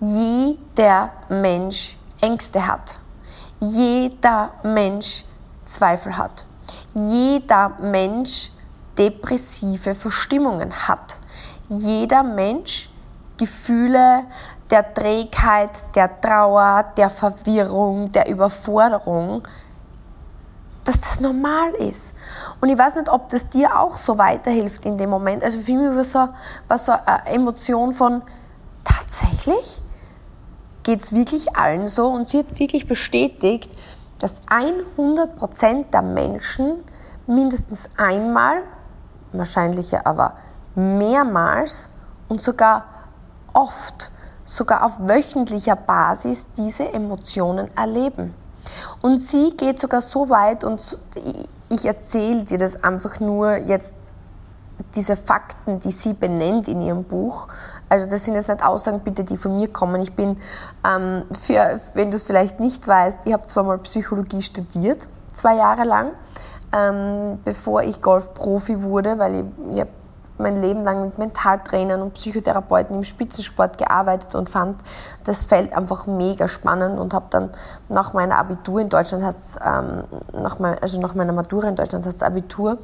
jeder 0.00 1.10
Mensch 1.28 1.98
Ängste 2.20 2.66
hat. 2.66 2.96
Jeder 3.60 4.52
Mensch 4.62 5.24
Zweifel 5.64 6.16
hat. 6.16 6.46
Jeder 6.94 7.70
Mensch 7.80 8.50
depressive 8.98 9.94
Verstimmungen 9.94 10.72
hat. 10.88 11.18
Jeder 11.68 12.22
Mensch 12.22 12.90
Gefühle 13.38 14.24
der 14.70 14.94
Trägheit, 14.94 15.70
der 15.94 16.20
Trauer, 16.20 16.84
der 16.96 17.10
Verwirrung, 17.10 18.10
der 18.12 18.28
Überforderung, 18.28 19.42
dass 20.84 21.00
das 21.00 21.20
normal 21.20 21.72
ist. 21.74 22.14
Und 22.60 22.68
ich 22.68 22.78
weiß 22.78 22.96
nicht, 22.96 23.08
ob 23.08 23.28
das 23.28 23.48
dir 23.48 23.78
auch 23.78 23.96
so 23.96 24.18
weiterhilft 24.18 24.84
in 24.84 24.96
dem 24.96 25.10
Moment. 25.10 25.42
Also 25.42 25.60
für 25.60 25.72
mich 25.72 25.96
war 25.96 26.04
so, 26.04 26.28
war 26.68 26.78
so 26.78 26.92
eine 26.92 27.26
Emotion 27.26 27.92
von, 27.92 28.22
tatsächlich? 28.84 29.82
Geht 30.82 31.02
es 31.02 31.12
wirklich 31.12 31.56
allen 31.56 31.88
so? 31.88 32.08
Und 32.08 32.28
sie 32.28 32.38
hat 32.38 32.58
wirklich 32.58 32.86
bestätigt, 32.86 33.76
dass 34.18 34.40
100% 34.48 35.90
der 35.90 36.02
Menschen 36.02 36.84
mindestens 37.26 37.90
einmal, 37.96 38.62
wahrscheinlich 39.32 39.94
aber 40.06 40.34
mehrmals 40.74 41.88
und 42.28 42.42
sogar 42.42 42.84
oft, 43.52 44.09
sogar 44.50 44.84
auf 44.84 44.98
wöchentlicher 44.98 45.76
Basis 45.76 46.48
diese 46.56 46.92
Emotionen 46.92 47.68
erleben. 47.76 48.34
Und 49.00 49.22
sie 49.22 49.56
geht 49.56 49.78
sogar 49.78 50.00
so 50.00 50.28
weit 50.28 50.64
und 50.64 50.98
ich 51.68 51.84
erzähle 51.84 52.42
dir 52.44 52.58
das 52.58 52.82
einfach 52.82 53.20
nur 53.20 53.56
jetzt 53.56 53.94
diese 54.96 55.14
Fakten, 55.14 55.78
die 55.78 55.92
sie 55.92 56.14
benennt 56.14 56.66
in 56.66 56.80
ihrem 56.82 57.04
Buch. 57.04 57.46
Also 57.88 58.08
das 58.08 58.24
sind 58.24 58.34
jetzt 58.34 58.48
nicht 58.48 58.64
Aussagen, 58.64 59.00
bitte, 59.00 59.22
die 59.22 59.36
von 59.36 59.56
mir 59.56 59.68
kommen. 59.68 60.00
Ich 60.00 60.14
bin, 60.14 60.36
ähm, 60.84 61.24
für, 61.32 61.80
wenn 61.94 62.10
du 62.10 62.16
es 62.16 62.24
vielleicht 62.24 62.58
nicht 62.58 62.88
weißt, 62.88 63.20
ich 63.26 63.32
habe 63.32 63.46
zwar 63.46 63.62
mal 63.62 63.78
Psychologie 63.78 64.42
studiert, 64.42 65.06
zwei 65.32 65.54
Jahre 65.54 65.84
lang, 65.84 66.10
ähm, 66.72 67.38
bevor 67.44 67.82
ich 67.82 68.02
Golfprofi 68.02 68.82
wurde, 68.82 69.18
weil 69.18 69.34
ich, 69.36 69.74
ich 69.74 69.80
habe 69.80 69.90
mein 70.40 70.60
Leben 70.60 70.82
lang 70.82 71.02
mit 71.06 71.18
Mentaltrainern 71.18 72.02
und 72.02 72.14
Psychotherapeuten 72.14 72.96
im 72.96 73.04
Spitzensport 73.04 73.78
gearbeitet 73.78 74.34
und 74.34 74.50
fand 74.50 74.80
das 75.24 75.44
Feld 75.44 75.72
einfach 75.72 76.06
mega 76.06 76.48
spannend 76.48 76.98
und 76.98 77.14
habe 77.14 77.26
dann 77.30 77.50
nach 77.88 78.12
meiner 78.12 78.36
Abitur 78.36 78.80
in 78.80 78.88
Deutschland, 78.88 79.22
ähm, 79.64 80.04
nach, 80.32 80.58
mein, 80.58 80.78
also 80.80 81.00
nach 81.00 81.14
meiner 81.14 81.32
Matura 81.32 81.68
in 81.68 81.76
Deutschland, 81.76 82.04
heißt 82.06 82.22
Abitur, 82.22 82.78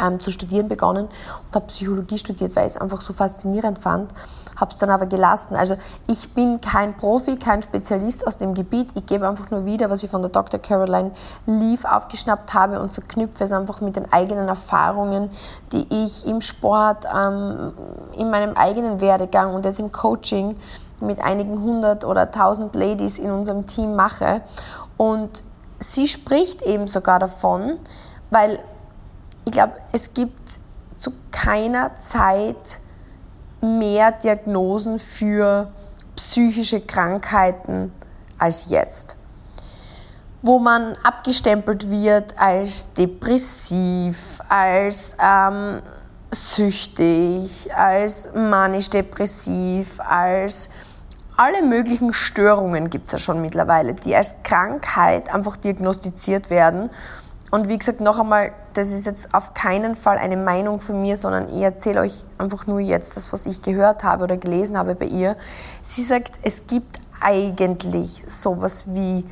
ähm, 0.00 0.20
zu 0.20 0.30
studieren 0.30 0.68
begonnen 0.68 1.06
und 1.06 1.54
habe 1.54 1.66
Psychologie 1.66 2.18
studiert, 2.18 2.54
weil 2.56 2.66
ich 2.66 2.74
es 2.74 2.80
einfach 2.80 3.00
so 3.00 3.12
faszinierend 3.12 3.78
fand, 3.78 4.12
habe 4.56 4.70
es 4.70 4.76
dann 4.76 4.90
aber 4.90 5.06
gelassen. 5.06 5.56
Also 5.56 5.76
ich 6.06 6.32
bin 6.32 6.60
kein 6.60 6.96
Profi, 6.96 7.36
kein 7.36 7.62
Spezialist 7.62 8.26
aus 8.26 8.36
dem 8.36 8.54
Gebiet, 8.54 8.90
ich 8.94 9.06
gebe 9.06 9.28
einfach 9.28 9.50
nur 9.50 9.64
wieder, 9.64 9.90
was 9.90 10.02
ich 10.02 10.10
von 10.10 10.22
der 10.22 10.30
Dr. 10.30 10.60
Caroline 10.60 11.12
Leaf 11.46 11.84
aufgeschnappt 11.84 12.54
habe 12.54 12.80
und 12.80 12.90
verknüpfe 12.90 13.44
es 13.44 13.52
einfach 13.52 13.80
mit 13.80 13.96
den 13.96 14.12
eigenen 14.12 14.48
Erfahrungen, 14.48 15.30
die 15.72 15.86
ich 15.90 16.26
im 16.26 16.40
Sport, 16.40 17.06
ähm, 17.14 17.72
in 18.16 18.30
meinem 18.30 18.54
eigenen 18.54 19.00
Werdegang 19.00 19.54
und 19.54 19.64
jetzt 19.64 19.80
im 19.80 19.92
Coaching 19.92 20.56
mit 21.00 21.20
einigen 21.20 21.60
hundert 21.60 22.04
oder 22.04 22.30
tausend 22.30 22.74
Ladies 22.74 23.18
in 23.18 23.30
unserem 23.30 23.66
Team 23.66 23.94
mache. 23.96 24.42
Und 24.96 25.42
sie 25.78 26.08
spricht 26.08 26.62
eben 26.62 26.86
sogar 26.86 27.18
davon, 27.18 27.78
weil 28.30 28.60
ich 29.44 29.52
glaube, 29.52 29.74
es 29.92 30.14
gibt 30.14 30.58
zu 30.98 31.12
keiner 31.30 31.98
Zeit 31.98 32.80
mehr 33.60 34.12
Diagnosen 34.12 34.98
für 34.98 35.70
psychische 36.16 36.80
Krankheiten 36.80 37.92
als 38.38 38.70
jetzt. 38.70 39.16
Wo 40.42 40.58
man 40.58 40.96
abgestempelt 41.02 41.90
wird 41.90 42.38
als 42.38 42.92
depressiv, 42.92 44.40
als 44.48 45.16
ähm, 45.22 45.80
süchtig, 46.30 47.74
als 47.74 48.28
manisch-depressiv, 48.34 50.00
als 50.00 50.68
alle 51.36 51.62
möglichen 51.62 52.12
Störungen 52.12 52.90
gibt 52.90 53.06
es 53.06 53.12
ja 53.12 53.18
schon 53.18 53.40
mittlerweile, 53.40 53.94
die 53.94 54.14
als 54.14 54.34
Krankheit 54.44 55.34
einfach 55.34 55.56
diagnostiziert 55.56 56.50
werden 56.50 56.90
und 57.54 57.68
wie 57.68 57.78
gesagt, 57.78 58.00
noch 58.00 58.18
einmal, 58.18 58.50
das 58.72 58.90
ist 58.92 59.06
jetzt 59.06 59.32
auf 59.32 59.54
keinen 59.54 59.94
Fall 59.94 60.18
eine 60.18 60.36
Meinung 60.36 60.80
von 60.80 61.00
mir, 61.00 61.16
sondern 61.16 61.48
ich 61.50 61.62
erzähle 61.62 62.00
euch 62.00 62.24
einfach 62.36 62.66
nur 62.66 62.80
jetzt 62.80 63.16
das, 63.16 63.32
was 63.32 63.46
ich 63.46 63.62
gehört 63.62 64.02
habe 64.02 64.24
oder 64.24 64.36
gelesen 64.36 64.76
habe 64.76 64.96
bei 64.96 65.04
ihr. 65.06 65.36
Sie 65.80 66.02
sagt, 66.02 66.32
es 66.42 66.66
gibt 66.66 66.98
eigentlich 67.20 68.24
sowas 68.26 68.86
wie 68.88 69.24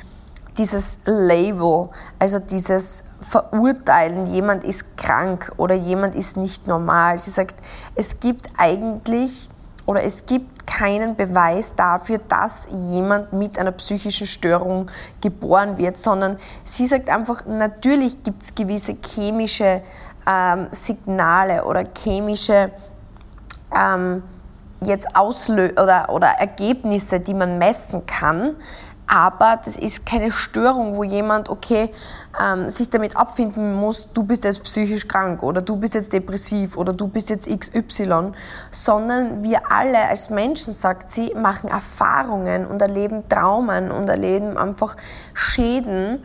dieses 0.57 0.99
Label, 1.05 1.89
also 2.21 2.39
dieses 2.39 3.03
Verurteilen, 3.21 4.27
jemand 4.27 4.63
ist 4.63 4.97
krank 4.97 5.51
oder 5.57 5.75
jemand 5.75 6.15
ist 6.15 6.37
nicht 6.37 6.69
normal. 6.69 7.19
Sie 7.19 7.31
sagt, 7.31 7.57
es 7.97 8.21
gibt 8.21 8.51
eigentlich 8.57 9.49
oder 9.87 10.03
es 10.05 10.27
gibt 10.27 10.67
keinen 10.67 11.17
Beweis 11.17 11.75
dafür, 11.75 12.19
dass 12.29 12.69
jemand 12.71 13.33
mit 13.33 13.59
einer 13.59 13.73
psychischen 13.73 14.27
Störung 14.27 14.91
geboren 15.21 15.77
wird, 15.79 15.99
sondern 15.99 16.39
sie 16.65 16.87
sagt 16.87 17.11
einfach, 17.11 17.45
natürlich 17.47 18.23
gibt 18.23 18.43
es 18.43 18.55
gewisse 18.55 18.97
chemische 19.05 19.83
ähm, 20.27 20.69
Signale 20.71 21.65
oder 21.65 21.85
chemische 21.97 22.71
ähm, 23.77 24.23
jetzt 24.85 25.17
Auslö 25.17 25.71
oder, 25.73 26.11
oder 26.11 26.29
Ergebnisse, 26.29 27.21
die 27.21 27.35
man 27.35 27.59
messen 27.59 28.07
kann, 28.07 28.57
aber 29.13 29.61
das 29.63 29.77
ist 29.77 30.07
keine 30.07 30.33
Störung, 30.33 30.97
wo 30.97 31.05
jemand, 31.05 31.51
okay, 31.51 31.91
ähm, 32.43 32.71
sich 32.71 32.89
damit 32.89 33.15
abfinden 33.15 33.75
muss, 33.75 34.09
du 34.15 34.23
bist 34.23 34.45
jetzt 34.45 34.63
psychisch 34.63 35.07
krank 35.07 35.43
oder 35.43 35.61
du 35.61 35.77
bist 35.77 35.95
jetzt 35.95 36.15
depressiv 36.15 36.79
oder 36.79 36.95
du 36.95 37.09
bist 37.09 37.29
jetzt 37.29 37.47
XY, 37.47 38.33
sondern 38.71 39.45
wir 39.45 39.71
alle 39.71 40.09
als 40.09 40.31
Menschen, 40.31 40.73
sagt 40.73 41.13
sie, 41.13 41.35
machen 41.35 41.69
Erfahrungen 41.69 42.65
und 42.65 42.81
erleben 42.81 43.29
Traumen 43.29 43.91
und 43.91 44.09
erleben 44.09 44.57
einfach 44.57 44.97
Schäden 45.35 46.25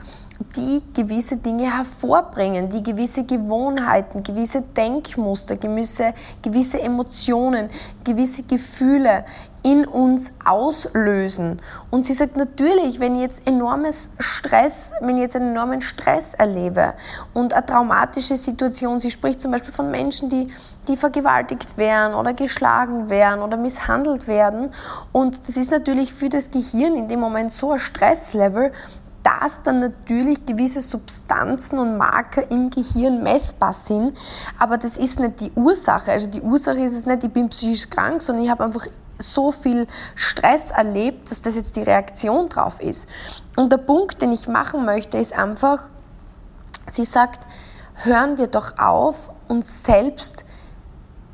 die 0.56 0.82
gewisse 0.94 1.38
Dinge 1.38 1.75
hervorbringen, 1.75 2.70
die 2.70 2.84
gewisse 2.84 3.25
Gewohnheiten, 3.25 4.24
gewisse 4.24 4.62
Denkmuster, 4.62 5.58
gewisse, 5.58 6.13
gewisse 6.41 6.82
Emotionen, 6.82 7.70
gewisse 8.03 8.44
Gefühle 8.44 9.25
in 9.63 9.86
uns 9.86 10.32
auslösen. 10.46 11.60
Und 11.91 12.06
sie 12.06 12.13
sagt 12.13 12.38
natürlich, 12.38 13.01
wenn 13.01 13.15
ich 13.15 13.22
jetzt 13.22 13.46
enormes 13.46 14.10
Stress, 14.17 14.94
wenn 15.01 15.17
ich 15.17 15.24
jetzt 15.24 15.36
einen 15.36 15.51
enormen 15.51 15.82
Stress 15.82 16.34
erlebe 16.36 16.94
und 17.34 17.53
eine 17.53 17.65
traumatische 17.65 18.38
Situation, 18.38 19.00
sie 19.00 19.12
spricht 19.12 19.41
zum 19.41 19.51
Beispiel 19.51 19.74
von 19.74 19.91
Menschen, 19.91 20.29
die, 20.29 20.50
die 20.88 20.96
vergewaltigt 20.96 21.77
werden 21.77 22.15
oder 22.15 22.34
geschlagen 22.34 23.10
werden 23.10 23.41
oder 23.41 23.58
misshandelt 23.58 24.27
werden. 24.27 24.70
Und 25.12 25.48
das 25.48 25.58
ist 25.58 25.72
natürlich 25.72 26.13
für 26.13 26.29
das 26.29 26.50
Gehirn 26.50 26.96
in 26.96 27.10
dem 27.10 27.20
Moment 27.20 27.51
so 27.51 27.74
ein 27.74 27.79
Stresslevel, 27.79 28.72
dass 29.27 29.62
dann 29.62 29.81
natürlich 29.81 30.46
gewisse 30.46 30.79
Substanzen 30.79 31.79
und 31.79 31.98
Marker 31.98 32.50
im 32.50 32.69
Gehirn 32.69 33.24
messbar 33.24 33.74
sind. 33.74 34.15
Aber 34.57 34.77
das 34.77 34.98
ist 34.98 35.19
nicht 35.19 35.41
die 35.41 35.51
Ursache. 35.53 36.13
Also 36.13 36.29
die 36.29 36.41
Ursache 36.41 36.79
ist 36.79 36.96
es 36.96 37.05
nicht, 37.05 37.25
ich 37.25 37.31
bin 37.31 37.50
psychisch 37.50 37.89
krank, 37.89 38.22
sondern 38.22 38.46
ich 38.46 38.51
habe 38.51 38.63
einfach 38.63 38.88
so 39.19 39.51
viel 39.51 39.88
Stress 40.15 40.72
erlebt, 40.72 41.29
dass 41.29 41.41
das 41.41 41.57
jetzt 41.57 41.75
die 41.75 41.81
Reaktion 41.81 42.48
drauf 42.48 42.79
ist. 42.79 43.10
Und 43.57 43.72
der 43.74 43.79
Punkt, 43.79 44.22
den 44.22 44.31
ich 44.31 44.48
machen 44.48 44.86
möchte, 44.86 45.17
ist 45.17 45.38
einfach, 45.38 45.84
sie 46.86 47.03
sagt, 47.03 47.41
hören 47.96 48.38
wir 48.38 48.48
doch 48.48 48.79
auf, 48.79 49.31
uns 49.50 49.84
selbst 49.84 50.46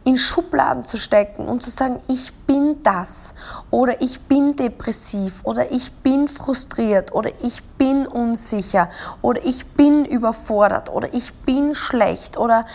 in 0.06 0.18
Schubladen 0.18 0.84
zu 0.84 0.98
stecken 0.98 1.48
und 1.48 1.64
zu 1.64 1.70
sagen, 1.70 2.00
ich 2.08 2.34
bin 2.46 2.82
das 2.84 3.34
oder 3.72 4.02
ich 4.02 4.22
bin 4.22 4.56
depressiv 4.56 5.42
oder 5.44 5.72
ich 5.72 5.94
bin 5.94 6.28
frustriert 6.28 7.14
oder 7.14 7.32
ich 7.42 7.64
bin 7.78 8.06
unsicher 8.08 8.90
oder 9.22 9.44
ich 9.46 9.66
bin 9.68 10.06
überfordert 10.06 10.90
oder 10.90 11.14
ich 11.14 11.34
bin 11.34 11.74
schlecht 11.74 12.38
oder 12.38 12.66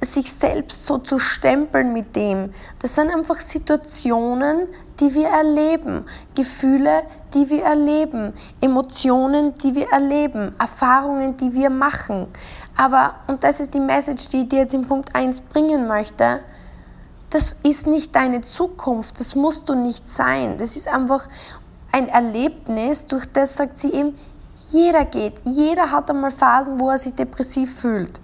sich 0.00 0.32
selbst 0.32 0.86
so 0.86 0.98
zu 0.98 1.18
stempeln 1.18 1.92
mit 1.92 2.14
dem. 2.14 2.52
Das 2.80 2.94
sind 2.94 3.10
einfach 3.10 3.40
Situationen, 3.40 4.68
die 5.00 5.14
wir 5.14 5.28
erleben, 5.28 6.04
Gefühle, 6.34 7.02
die 7.32 7.50
wir 7.50 7.64
erleben, 7.64 8.32
Emotionen, 8.60 9.54
die 9.54 9.74
wir 9.74 9.90
erleben, 9.90 10.54
Erfahrungen, 10.58 11.36
die 11.36 11.54
wir 11.54 11.70
machen. 11.70 12.28
Aber, 12.76 13.14
und 13.26 13.44
das 13.44 13.60
ist 13.60 13.74
die 13.74 13.80
Message, 13.80 14.28
die 14.28 14.42
ich 14.42 14.48
dir 14.48 14.60
jetzt 14.60 14.74
in 14.74 14.86
Punkt 14.86 15.14
1 15.14 15.42
bringen 15.42 15.86
möchte, 15.86 16.40
das 17.30 17.56
ist 17.62 17.86
nicht 17.86 18.14
deine 18.14 18.42
Zukunft, 18.42 19.18
das 19.18 19.34
musst 19.34 19.68
du 19.68 19.74
nicht 19.74 20.08
sein. 20.08 20.56
Das 20.58 20.76
ist 20.76 20.88
einfach 20.88 21.28
ein 21.92 22.08
Erlebnis, 22.08 23.06
durch 23.06 23.26
das 23.32 23.56
sagt 23.56 23.78
sie 23.78 23.92
eben, 23.92 24.14
jeder 24.70 25.04
geht, 25.04 25.34
jeder 25.44 25.90
hat 25.90 26.10
einmal 26.10 26.30
Phasen, 26.30 26.80
wo 26.80 26.90
er 26.90 26.98
sich 26.98 27.14
depressiv 27.14 27.80
fühlt 27.80 28.20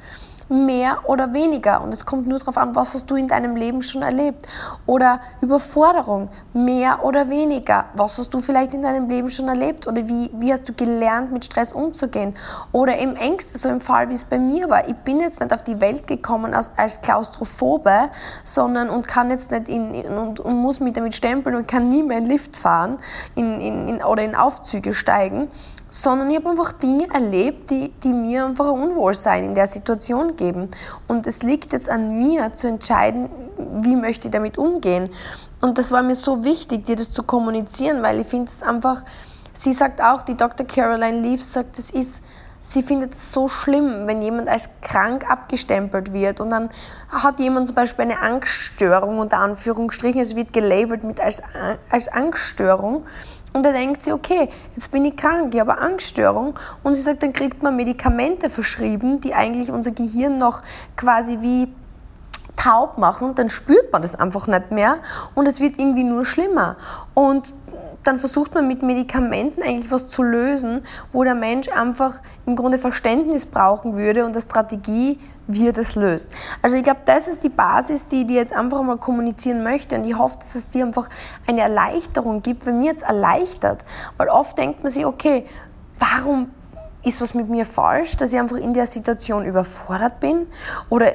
mehr 0.51 1.09
oder 1.09 1.33
weniger. 1.33 1.81
Und 1.81 1.93
es 1.93 2.05
kommt 2.05 2.27
nur 2.27 2.39
darauf 2.39 2.59
an, 2.59 2.75
was 2.75 2.95
hast 2.95 3.11
du 3.11 3.17
in 3.17 3.29
deinem 3.29 3.57
Leben 3.57 3.83
schon 3.83 4.03
erlebt. 4.03 4.47
Oder 4.87 5.21
Überforderung, 5.41 6.29
mehr 6.53 7.05
oder 7.05 7.31
weniger. 7.31 7.85
Was 7.95 8.19
hast 8.19 8.35
du 8.35 8.41
vielleicht 8.41 8.75
in 8.75 8.83
deinem 8.83 9.09
Leben 9.09 9.31
schon 9.31 9.49
erlebt? 9.49 9.87
Oder 9.87 10.09
wie, 10.09 10.31
wie 10.35 10.53
hast 10.53 10.69
du 10.69 10.73
gelernt, 10.73 11.33
mit 11.33 11.45
Stress 11.45 11.73
umzugehen? 11.73 12.35
Oder 12.73 12.99
im 12.99 13.15
Ängste, 13.17 13.59
so 13.59 13.69
im 13.69 13.81
Fall, 13.81 14.09
wie 14.09 14.15
es 14.15 14.25
bei 14.25 14.39
mir 14.39 14.69
war. 14.69 14.89
Ich 14.89 14.97
bin 14.97 15.21
jetzt 15.21 15.41
nicht 15.41 15.53
auf 15.53 15.63
die 15.63 15.81
Welt 15.81 16.07
gekommen 16.07 16.53
als, 16.53 16.73
als 16.77 17.01
Klaustrophobe, 17.01 18.11
sondern 18.43 18.91
und 18.91 19.07
kann 19.07 19.31
jetzt 19.31 19.53
nicht 19.53 19.69
in, 19.69 19.95
in 19.95 20.13
und, 20.19 20.41
und, 20.41 20.57
muss 20.57 20.81
mich 20.81 20.93
damit 20.93 21.15
stempeln 21.15 21.55
und 21.55 21.69
kann 21.69 21.89
nie 21.89 22.03
mehr 22.03 22.19
in 22.19 22.27
Lift 22.27 22.57
fahren 22.57 22.99
in, 23.35 23.61
in, 23.61 23.89
in, 23.89 24.03
oder 24.03 24.23
in 24.23 24.35
Aufzüge 24.35 24.95
steigen, 24.95 25.49
sondern 25.91 26.31
ich 26.31 26.37
habe 26.37 26.51
einfach 26.51 26.73
Dinge 26.73 27.09
erlebt, 27.13 27.71
die, 27.71 27.93
die 28.03 28.13
mir 28.13 28.47
einfach 28.47 28.67
ein 28.67 28.81
Unwohlsein 28.81 29.45
in 29.45 29.55
der 29.55 29.67
Situation 29.67 30.37
geben. 30.37 30.69
Und 31.09 31.27
es 31.27 31.43
liegt 31.43 31.73
jetzt 31.73 31.91
an 31.91 32.19
mir 32.19 32.53
zu 32.53 32.69
entscheiden, 32.69 33.29
wie 33.83 33.97
möchte 33.97 34.29
ich 34.29 34.33
damit 34.33 34.57
umgehen. 34.57 35.11
Und 35.61 35.79
das 35.79 35.91
war 35.93 36.03
mir 36.03 36.15
so 36.15 36.45
wichtig, 36.45 36.85
dir 36.85 36.97
das 36.97 37.11
zu 37.11 37.23
kommunizieren, 37.23 38.03
weil 38.03 38.21
ich 38.21 38.27
finde 38.27 38.51
es 38.51 38.63
einfach, 38.63 39.05
sie 39.53 39.73
sagt 39.73 40.01
auch, 40.01 40.23
die 40.23 40.37
Dr. 40.37 40.67
Caroline 40.67 41.21
Leaf 41.21 41.43
sagt, 41.43 41.79
es 41.79 41.91
ist 41.91 42.23
sie 42.63 42.83
findet 42.83 43.15
es 43.15 43.33
so 43.33 43.49
schlimm, 43.49 44.07
wenn 44.07 44.23
jemand 44.23 44.49
als 44.49 44.69
krank 44.83 45.29
abgestempelt 45.29 46.13
wird 46.13 46.41
und 46.41 46.51
dann 46.51 46.71
hat 47.09 47.41
jemand 47.41 47.67
zum 47.69 47.75
Beispiel 47.75 48.05
eine 48.05 48.21
Angststörung 48.21 49.19
unter 49.19 49.39
Anführungsstrichen, 49.39 50.21
es 50.21 50.37
wird 50.37 50.53
gelabelt 50.53 51.03
mit 51.03 51.21
als, 51.21 51.43
als 51.91 52.09
Angststörung 52.09 53.07
und 53.53 53.65
da 53.65 53.73
denkt 53.73 54.03
sie, 54.03 54.13
okay, 54.13 54.49
jetzt 54.77 54.93
bin 54.93 55.05
ich 55.05 55.17
krank, 55.17 55.55
ich 55.55 55.61
habe 55.61 55.79
Angststörung. 55.79 56.55
Und 56.83 56.95
sie 56.95 57.03
sagt, 57.03 57.23
dann 57.23 57.33
kriegt 57.33 57.63
man 57.63 57.77
Medikamente 57.77 58.49
verschrieben, 58.49 59.21
die 59.21 59.35
eigentlich 59.35 59.71
unser 59.73 59.91
Gehirn 59.91 60.39
noch 60.39 60.63
quasi 60.97 61.39
wie 61.41 61.69
taub 62.57 62.99
machen, 62.99 63.35
dann 63.35 63.49
spürt 63.49 63.91
man 63.93 64.03
das 64.03 64.15
einfach 64.15 64.47
nicht 64.47 64.71
mehr 64.71 64.99
und 65.35 65.47
es 65.47 65.61
wird 65.61 65.79
irgendwie 65.79 66.05
nur 66.05 66.25
schlimmer. 66.25 66.77
Und 67.15 67.55
dann 68.03 68.19
versucht 68.19 68.55
man 68.55 68.67
mit 68.67 68.83
Medikamenten 68.83 69.63
eigentlich 69.63 69.91
was 69.91 70.07
zu 70.07 70.23
lösen, 70.23 70.83
wo 71.13 71.25
der 71.25 71.35
Mensch 71.35 71.69
einfach 71.69 72.21
im 72.47 72.57
Grunde 72.57 72.79
Verständnis 72.79 73.47
brauchen 73.47 73.97
würde 73.97 74.25
und 74.25 74.33
eine 74.33 74.41
Strategie, 74.41 75.19
wie 75.47 75.69
er 75.69 75.73
das 75.73 75.97
löst. 75.97 76.29
Also 76.63 76.77
ich 76.77 76.83
glaube, 76.83 77.01
das 77.05 77.29
ist 77.29 77.43
die 77.43 77.49
Basis, 77.49 78.07
die 78.07 78.23
ich 78.23 78.31
jetzt 78.31 78.55
einfach 78.55 78.83
mal 78.83 78.97
kommunizieren 78.97 79.63
möchte. 79.63 79.97
Und 79.97 80.05
ich 80.05 80.17
hoffe, 80.17 80.39
dass 80.39 80.55
es 80.55 80.69
dir 80.69 80.85
einfach 80.85 81.09
eine 81.47 81.61
Erleichterung 81.61 82.43
gibt, 82.43 82.67
wenn 82.67 82.79
mir 82.79 82.87
jetzt 82.87 83.03
erleichtert, 83.03 83.85
weil 84.17 84.29
oft 84.29 84.57
denkt 84.57 84.83
man 84.83 84.93
sich, 84.93 85.05
okay, 85.05 85.47
warum 85.99 86.51
ist 87.03 87.21
was 87.21 87.35
mit 87.35 87.49
mir 87.49 87.65
falsch, 87.65 88.17
dass 88.17 88.33
ich 88.33 88.39
einfach 88.39 88.57
in 88.57 88.75
der 88.75 88.87
Situation 88.87 89.45
überfordert 89.45 90.21
bin? 90.21 90.47
Oder 90.89 91.13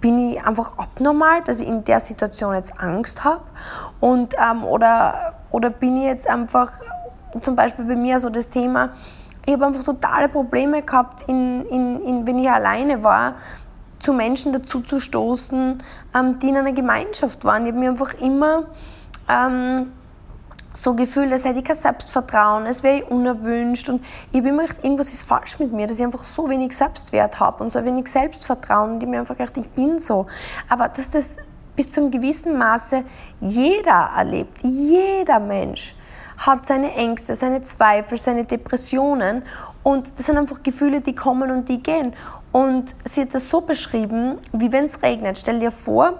bin 0.00 0.32
ich 0.32 0.42
einfach 0.42 0.76
abnormal, 0.78 1.42
dass 1.44 1.60
ich 1.60 1.68
in 1.68 1.84
der 1.84 2.00
Situation 2.00 2.54
jetzt 2.54 2.78
Angst 2.78 3.24
habe 3.24 3.42
und 4.00 4.34
ähm, 4.38 4.64
oder 4.64 5.37
oder 5.50 5.70
bin 5.70 5.96
ich 5.96 6.04
jetzt 6.04 6.28
einfach, 6.28 6.72
zum 7.40 7.56
Beispiel 7.56 7.84
bei 7.84 7.96
mir 7.96 8.20
so 8.20 8.30
das 8.30 8.48
Thema, 8.48 8.90
ich 9.46 9.54
habe 9.54 9.66
einfach 9.66 9.82
totale 9.82 10.28
Probleme 10.28 10.82
gehabt, 10.82 11.22
in, 11.26 11.64
in, 11.66 12.02
in, 12.02 12.26
wenn 12.26 12.38
ich 12.38 12.50
alleine 12.50 13.02
war, 13.02 13.36
zu 13.98 14.12
Menschen 14.12 14.52
dazu 14.52 14.80
zu 14.80 15.00
stoßen, 15.00 15.82
ähm, 16.14 16.38
die 16.38 16.50
in 16.50 16.56
einer 16.56 16.72
Gemeinschaft 16.72 17.44
waren. 17.44 17.64
Ich 17.64 17.72
habe 17.72 17.80
mir 17.80 17.90
einfach 17.90 18.14
immer 18.20 18.64
ähm, 19.28 19.92
so 20.74 20.94
gefühlt, 20.94 21.32
als 21.32 21.44
hätte 21.44 21.58
ich 21.58 21.64
kein 21.64 21.76
Selbstvertrauen, 21.76 22.66
als 22.66 22.82
wäre 22.82 22.98
ich 22.98 23.10
unerwünscht 23.10 23.88
und 23.88 24.04
ich 24.30 24.38
habe 24.38 24.50
immer 24.50 24.62
gedacht, 24.62 24.84
irgendwas 24.84 25.12
ist 25.12 25.26
falsch 25.26 25.58
mit 25.58 25.72
mir, 25.72 25.86
dass 25.86 25.98
ich 25.98 26.04
einfach 26.04 26.24
so 26.24 26.48
wenig 26.48 26.76
Selbstwert 26.76 27.40
habe 27.40 27.64
und 27.64 27.70
so 27.70 27.84
wenig 27.84 28.08
Selbstvertrauen 28.08 28.92
und 28.92 29.02
ich 29.02 29.08
mir 29.08 29.20
einfach 29.20 29.36
gedacht, 29.36 29.56
ich 29.56 29.68
bin 29.70 29.98
so. 29.98 30.26
Aber 30.68 30.88
dass 30.88 31.10
das 31.10 31.36
bis 31.78 31.92
zu 31.92 32.00
einem 32.00 32.10
gewissen 32.10 32.58
Maße 32.58 33.04
jeder 33.40 34.10
erlebt. 34.16 34.58
Jeder 34.64 35.38
Mensch 35.38 35.94
hat 36.36 36.66
seine 36.66 36.92
Ängste, 36.94 37.36
seine 37.36 37.62
Zweifel, 37.62 38.18
seine 38.18 38.42
Depressionen 38.44 39.44
und 39.84 40.10
das 40.18 40.26
sind 40.26 40.38
einfach 40.38 40.60
Gefühle, 40.64 41.00
die 41.00 41.14
kommen 41.14 41.52
und 41.52 41.68
die 41.68 41.80
gehen. 41.80 42.14
Und 42.50 42.96
sie 43.04 43.20
hat 43.20 43.32
das 43.32 43.48
so 43.48 43.60
beschrieben, 43.60 44.38
wie 44.52 44.72
wenn 44.72 44.86
es 44.86 45.02
regnet. 45.02 45.38
Stell 45.38 45.60
dir 45.60 45.70
vor, 45.70 46.14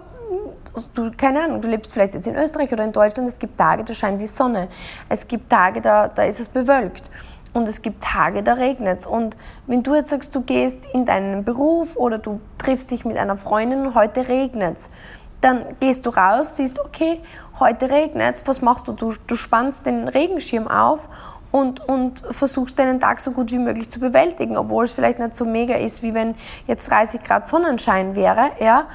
du, 0.94 1.10
keine 1.16 1.42
Ahnung, 1.42 1.60
du 1.60 1.66
lebst 1.66 1.92
vielleicht 1.92 2.14
jetzt 2.14 2.28
in 2.28 2.36
Österreich 2.36 2.72
oder 2.72 2.84
in 2.84 2.92
Deutschland, 2.92 3.28
es 3.28 3.40
gibt 3.40 3.58
Tage, 3.58 3.82
da 3.82 3.92
scheint 3.94 4.20
die 4.20 4.28
Sonne. 4.28 4.68
Es 5.08 5.26
gibt 5.26 5.50
Tage, 5.50 5.80
da, 5.80 6.06
da 6.06 6.22
ist 6.22 6.38
es 6.38 6.48
bewölkt. 6.48 7.10
Und 7.52 7.66
es 7.66 7.82
gibt 7.82 8.04
Tage, 8.04 8.44
da 8.44 8.52
regnet 8.52 9.00
es. 9.00 9.06
Und 9.06 9.36
wenn 9.66 9.82
du 9.82 9.96
jetzt 9.96 10.10
sagst, 10.10 10.36
du 10.36 10.42
gehst 10.42 10.86
in 10.92 11.04
deinen 11.04 11.42
Beruf 11.42 11.96
oder 11.96 12.18
du 12.18 12.40
triffst 12.58 12.92
dich 12.92 13.04
mit 13.04 13.16
einer 13.16 13.36
Freundin 13.36 13.86
und 13.86 13.94
heute 13.96 14.28
regnet 14.28 14.76
es, 14.76 14.90
dann 15.40 15.64
gehst 15.80 16.06
du 16.06 16.10
raus, 16.10 16.56
siehst, 16.56 16.80
okay, 16.80 17.20
heute 17.60 17.90
regnet 17.90 18.36
es, 18.36 18.46
was 18.46 18.60
machst 18.60 18.88
du? 18.88 18.92
du? 18.92 19.12
Du 19.26 19.36
spannst 19.36 19.86
den 19.86 20.08
Regenschirm 20.08 20.68
auf 20.68 21.08
und, 21.50 21.86
und 21.88 22.22
versuchst 22.30 22.78
deinen 22.78 23.00
Tag 23.00 23.20
so 23.20 23.30
gut 23.30 23.50
wie 23.52 23.58
möglich 23.58 23.88
zu 23.90 24.00
bewältigen, 24.00 24.56
obwohl 24.56 24.84
es 24.84 24.92
vielleicht 24.92 25.18
nicht 25.18 25.36
so 25.36 25.44
mega 25.44 25.74
ist, 25.74 26.02
wie 26.02 26.14
wenn 26.14 26.34
jetzt 26.66 26.90
30 26.90 27.22
Grad 27.22 27.48
Sonnenschein 27.48 28.14
wäre, 28.14 28.50
ja. 28.60 28.86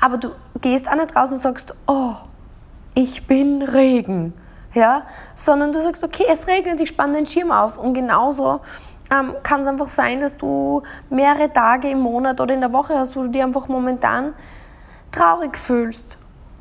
Aber 0.00 0.16
du 0.16 0.30
gehst 0.60 0.88
auch 0.90 0.96
nicht 0.96 1.14
raus 1.14 1.30
und 1.30 1.38
sagst, 1.38 1.74
oh, 1.86 2.14
ich 2.94 3.26
bin 3.26 3.62
Regen, 3.62 4.32
ja, 4.74 5.02
sondern 5.34 5.72
du 5.72 5.80
sagst, 5.80 6.02
okay, 6.02 6.24
es 6.28 6.46
regnet, 6.46 6.80
ich 6.80 6.88
spanne 6.88 7.14
den 7.14 7.26
Schirm 7.26 7.52
auf 7.52 7.78
und 7.78 7.94
genauso 7.94 8.60
ähm, 9.10 9.34
kann 9.42 9.60
es 9.60 9.66
einfach 9.66 9.88
sein, 9.88 10.20
dass 10.20 10.36
du 10.36 10.82
mehrere 11.10 11.52
Tage 11.52 11.90
im 11.90 12.00
Monat 12.00 12.40
oder 12.40 12.54
in 12.54 12.60
der 12.60 12.72
Woche 12.72 12.98
hast, 12.98 13.14
wo 13.16 13.22
du 13.22 13.28
dir 13.28 13.44
einfach 13.44 13.68
momentan 13.68 14.34
traurig 15.12 15.56
fühlst 15.56 16.18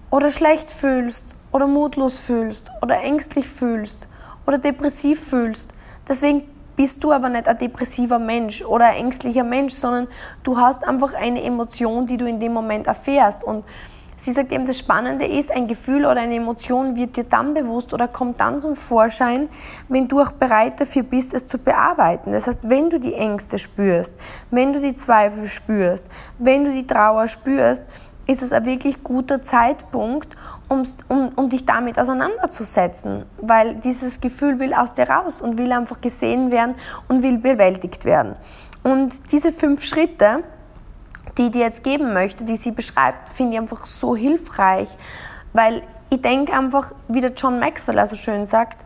oder 0.09 0.31
schlecht 0.31 0.69
fühlst 0.69 1.35
oder 1.51 1.67
mutlos 1.67 2.19
fühlst 2.19 2.71
oder 2.81 2.99
ängstlich 3.01 3.47
fühlst 3.47 4.07
oder 4.45 4.57
depressiv 4.57 5.19
fühlst. 5.19 5.73
Deswegen 6.07 6.43
bist 6.75 7.03
du 7.03 7.11
aber 7.11 7.29
nicht 7.29 7.47
ein 7.47 7.57
depressiver 7.57 8.19
Mensch 8.19 8.61
oder 8.61 8.85
ein 8.85 8.95
ängstlicher 8.95 9.43
Mensch, 9.43 9.73
sondern 9.73 10.07
du 10.43 10.57
hast 10.57 10.87
einfach 10.87 11.13
eine 11.13 11.43
Emotion, 11.43 12.05
die 12.05 12.17
du 12.17 12.25
in 12.25 12.39
dem 12.39 12.53
Moment 12.53 12.87
erfährst. 12.87 13.43
Und 13.43 13.65
sie 14.15 14.31
sagt 14.31 14.51
eben, 14.51 14.65
das 14.65 14.79
Spannende 14.79 15.25
ist, 15.25 15.51
ein 15.51 15.67
Gefühl 15.67 16.05
oder 16.05 16.21
eine 16.21 16.35
Emotion 16.35 16.95
wird 16.95 17.17
dir 17.17 17.25
dann 17.25 17.53
bewusst 17.53 17.93
oder 17.93 18.07
kommt 18.07 18.39
dann 18.39 18.61
zum 18.61 18.77
Vorschein, 18.77 19.49
wenn 19.89 20.07
du 20.07 20.21
auch 20.21 20.31
bereit 20.31 20.79
dafür 20.79 21.03
bist, 21.03 21.33
es 21.33 21.45
zu 21.45 21.57
bearbeiten. 21.57 22.31
Das 22.31 22.47
heißt, 22.47 22.69
wenn 22.69 22.89
du 22.89 22.97
die 22.97 23.13
Ängste 23.13 23.57
spürst, 23.57 24.15
wenn 24.49 24.71
du 24.71 24.79
die 24.79 24.95
Zweifel 24.95 25.47
spürst, 25.47 26.05
wenn 26.37 26.63
du 26.63 26.71
die 26.71 26.87
Trauer 26.87 27.27
spürst, 27.27 27.83
ist 28.29 28.43
es 28.43 28.53
ein 28.53 28.63
wirklich 28.65 29.03
guter 29.03 29.41
Zeitpunkt, 29.41 30.37
um, 30.67 30.83
um, 31.07 31.29
um 31.35 31.49
dich 31.49 31.65
damit 31.65 31.97
auseinanderzusetzen, 31.97 33.25
weil 33.41 33.75
dieses 33.75 34.21
Gefühl 34.21 34.59
will 34.59 34.75
aus 34.75 34.93
dir 34.93 35.09
raus 35.09 35.41
und 35.41 35.57
will 35.57 35.71
einfach 35.71 35.99
gesehen 35.99 36.51
werden 36.51 36.75
und 37.07 37.23
will 37.23 37.39
bewältigt 37.39 38.05
werden. 38.05 38.35
Und 38.83 39.31
diese 39.31 39.51
fünf 39.51 39.83
Schritte, 39.83 40.43
die 41.39 41.45
ich 41.45 41.51
dir 41.51 41.61
jetzt 41.61 41.83
geben 41.83 42.13
möchte, 42.13 42.43
die 42.43 42.55
sie 42.55 42.71
beschreibt, 42.71 43.29
finde 43.29 43.53
ich 43.55 43.59
einfach 43.59 43.87
so 43.87 44.15
hilfreich, 44.15 44.95
weil 45.53 45.81
ich 46.11 46.21
denke 46.21 46.53
einfach, 46.53 46.91
wie 47.07 47.21
der 47.21 47.33
John 47.33 47.59
Maxwell 47.59 47.97
also 47.97 48.15
schön 48.15 48.45
sagt, 48.45 48.77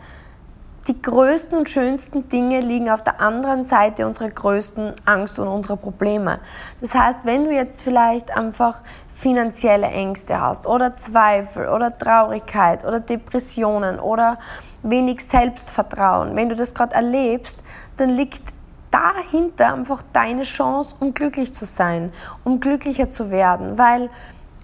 die 0.88 1.02
größten 1.02 1.58
und 1.58 1.70
schönsten 1.70 2.28
Dinge 2.28 2.60
liegen 2.60 2.90
auf 2.90 3.04
der 3.04 3.22
anderen 3.22 3.64
Seite 3.64 4.06
unserer 4.06 4.30
größten 4.30 4.94
Angst 5.06 5.40
und 5.40 5.48
unserer 5.48 5.78
Probleme. 5.78 6.40
Das 6.82 6.94
heißt, 6.94 7.26
wenn 7.26 7.46
du 7.46 7.52
jetzt 7.52 7.84
vielleicht 7.84 8.36
einfach 8.36 8.82
finanzielle 9.14 9.88
Ängste 9.88 10.42
hast 10.42 10.68
oder 10.68 10.94
Zweifel 10.94 11.70
oder 11.70 11.98
Traurigkeit 11.98 12.84
oder 12.84 13.00
Depressionen 13.00 14.00
oder 14.00 14.38
wenig 14.82 15.26
Selbstvertrauen, 15.26 16.36
wenn 16.36 16.50
du 16.50 16.56
das 16.56 16.74
gerade 16.74 16.96
erlebst, 16.96 17.60
dann 17.96 18.10
liegt 18.10 18.44
dahinter 18.92 19.74
einfach 19.74 20.04
deine 20.12 20.44
Chance, 20.44 20.96
um 21.00 21.14
glücklich 21.14 21.54
zu 21.54 21.66
sein, 21.66 22.12
um 22.44 22.60
glücklicher 22.60 23.10
zu 23.10 23.32
werden. 23.32 23.78
Weil 23.78 24.10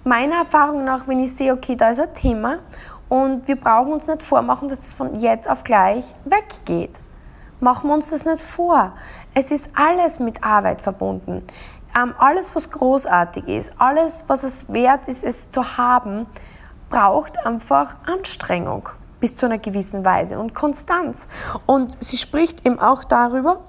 meiner 0.03 0.37
Erfahrung 0.37 0.83
nach, 0.83 1.07
wenn 1.07 1.19
ich 1.19 1.35
sehe, 1.35 1.53
okay, 1.53 1.75
da 1.75 1.89
ist 1.91 1.99
ein 1.99 2.13
Thema 2.13 2.59
und 3.09 3.47
wir 3.47 3.55
brauchen 3.55 3.93
uns 3.93 4.07
nicht 4.07 4.21
vormachen, 4.21 4.69
dass 4.69 4.79
das 4.79 4.93
von 4.93 5.19
jetzt 5.19 5.49
auf 5.49 5.63
gleich 5.63 6.15
weggeht. 6.25 6.99
Machen 7.59 7.89
wir 7.89 7.95
uns 7.95 8.11
das 8.11 8.23
nicht 8.23 8.39
vor. 8.39 8.93
Es 9.33 9.51
ist 9.51 9.71
alles 9.75 10.19
mit 10.19 10.43
Arbeit 10.43 10.81
verbunden. 10.81 11.43
Ähm, 11.99 12.13
alles, 12.17 12.55
was 12.55 12.69
großartig 12.69 13.47
ist, 13.47 13.73
alles, 13.79 14.25
was 14.27 14.43
es 14.43 14.71
wert 14.71 15.07
ist, 15.07 15.23
es 15.23 15.49
zu 15.49 15.77
haben, 15.77 16.27
braucht 16.89 17.45
einfach 17.45 17.97
Anstrengung 18.05 18.89
bis 19.19 19.35
zu 19.35 19.47
einer 19.47 19.57
gewissen 19.57 20.05
Weise 20.05 20.39
und 20.39 20.53
Konstanz. 20.53 21.27
Und 21.65 22.01
sie 22.01 22.17
spricht 22.17 22.65
eben 22.65 22.79
auch 22.79 23.03
darüber, 23.03 23.59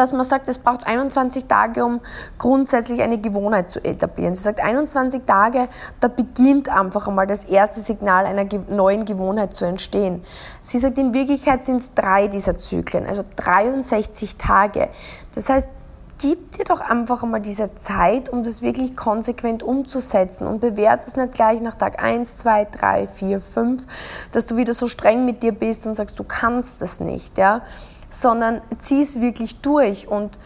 dass 0.00 0.12
man 0.12 0.24
sagt, 0.24 0.48
es 0.48 0.58
braucht 0.58 0.86
21 0.86 1.44
Tage, 1.44 1.84
um 1.84 2.00
grundsätzlich 2.38 3.02
eine 3.02 3.20
Gewohnheit 3.20 3.68
zu 3.68 3.84
etablieren. 3.84 4.34
Sie 4.34 4.42
sagt, 4.42 4.60
21 4.60 5.24
Tage, 5.26 5.68
da 6.00 6.08
beginnt 6.08 6.70
einfach 6.70 7.06
einmal 7.06 7.26
das 7.26 7.44
erste 7.44 7.80
Signal 7.80 8.24
einer 8.24 8.46
neuen 8.70 9.04
Gewohnheit 9.04 9.54
zu 9.54 9.66
entstehen. 9.66 10.24
Sie 10.62 10.78
sagt, 10.78 10.96
in 10.96 11.12
Wirklichkeit 11.12 11.66
sind 11.66 11.82
es 11.82 11.92
drei 11.92 12.28
dieser 12.28 12.56
Zyklen, 12.56 13.06
also 13.06 13.22
63 13.36 14.38
Tage. 14.38 14.88
Das 15.34 15.50
heißt, 15.50 15.68
gib 16.18 16.52
dir 16.52 16.64
doch 16.64 16.80
einfach 16.80 17.22
einmal 17.22 17.42
diese 17.42 17.74
Zeit, 17.74 18.30
um 18.30 18.42
das 18.42 18.62
wirklich 18.62 18.96
konsequent 18.96 19.62
umzusetzen 19.62 20.46
und 20.46 20.60
bewerte 20.60 21.04
es 21.08 21.16
nicht 21.16 21.34
gleich 21.34 21.60
nach 21.60 21.74
Tag 21.74 22.02
1, 22.02 22.36
2, 22.36 22.64
3, 22.64 23.06
4, 23.06 23.40
5, 23.40 23.86
dass 24.32 24.46
du 24.46 24.56
wieder 24.56 24.72
so 24.72 24.86
streng 24.86 25.26
mit 25.26 25.42
dir 25.42 25.52
bist 25.52 25.86
und 25.86 25.92
sagst, 25.92 26.18
du 26.18 26.24
kannst 26.24 26.80
das 26.80 27.00
nicht, 27.00 27.36
ja 27.36 27.60
sondern 28.10 28.60
zieh 28.78 29.02
es 29.02 29.20
wirklich 29.20 29.60
durch. 29.60 30.08
Und 30.08 30.38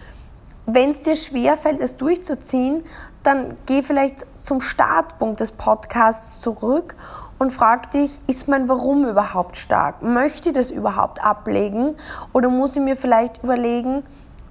wenn 0.67 0.91
es 0.91 1.03
dir 1.03 1.17
schwerfällt, 1.17 1.81
es 1.81 1.97
durchzuziehen, 1.97 2.85
dann 3.23 3.55
geh 3.67 3.83
vielleicht 3.83 4.27
zum 4.39 4.61
Startpunkt 4.61 5.41
des 5.41 5.51
Podcasts 5.53 6.41
zurück 6.41 6.95
und 7.39 7.53
frag 7.53 7.91
dich, 7.91 8.21
ist 8.27 8.49
mein 8.49 8.69
Warum 8.69 9.07
überhaupt 9.07 9.57
stark? 9.57 10.03
Möchte 10.03 10.51
ich 10.51 10.55
das 10.55 10.71
überhaupt 10.71 11.25
ablegen? 11.25 11.97
Oder 12.33 12.49
muss 12.49 12.77
ich 12.77 12.83
mir 12.83 12.97
vielleicht 12.97 13.43
überlegen, 13.43 14.05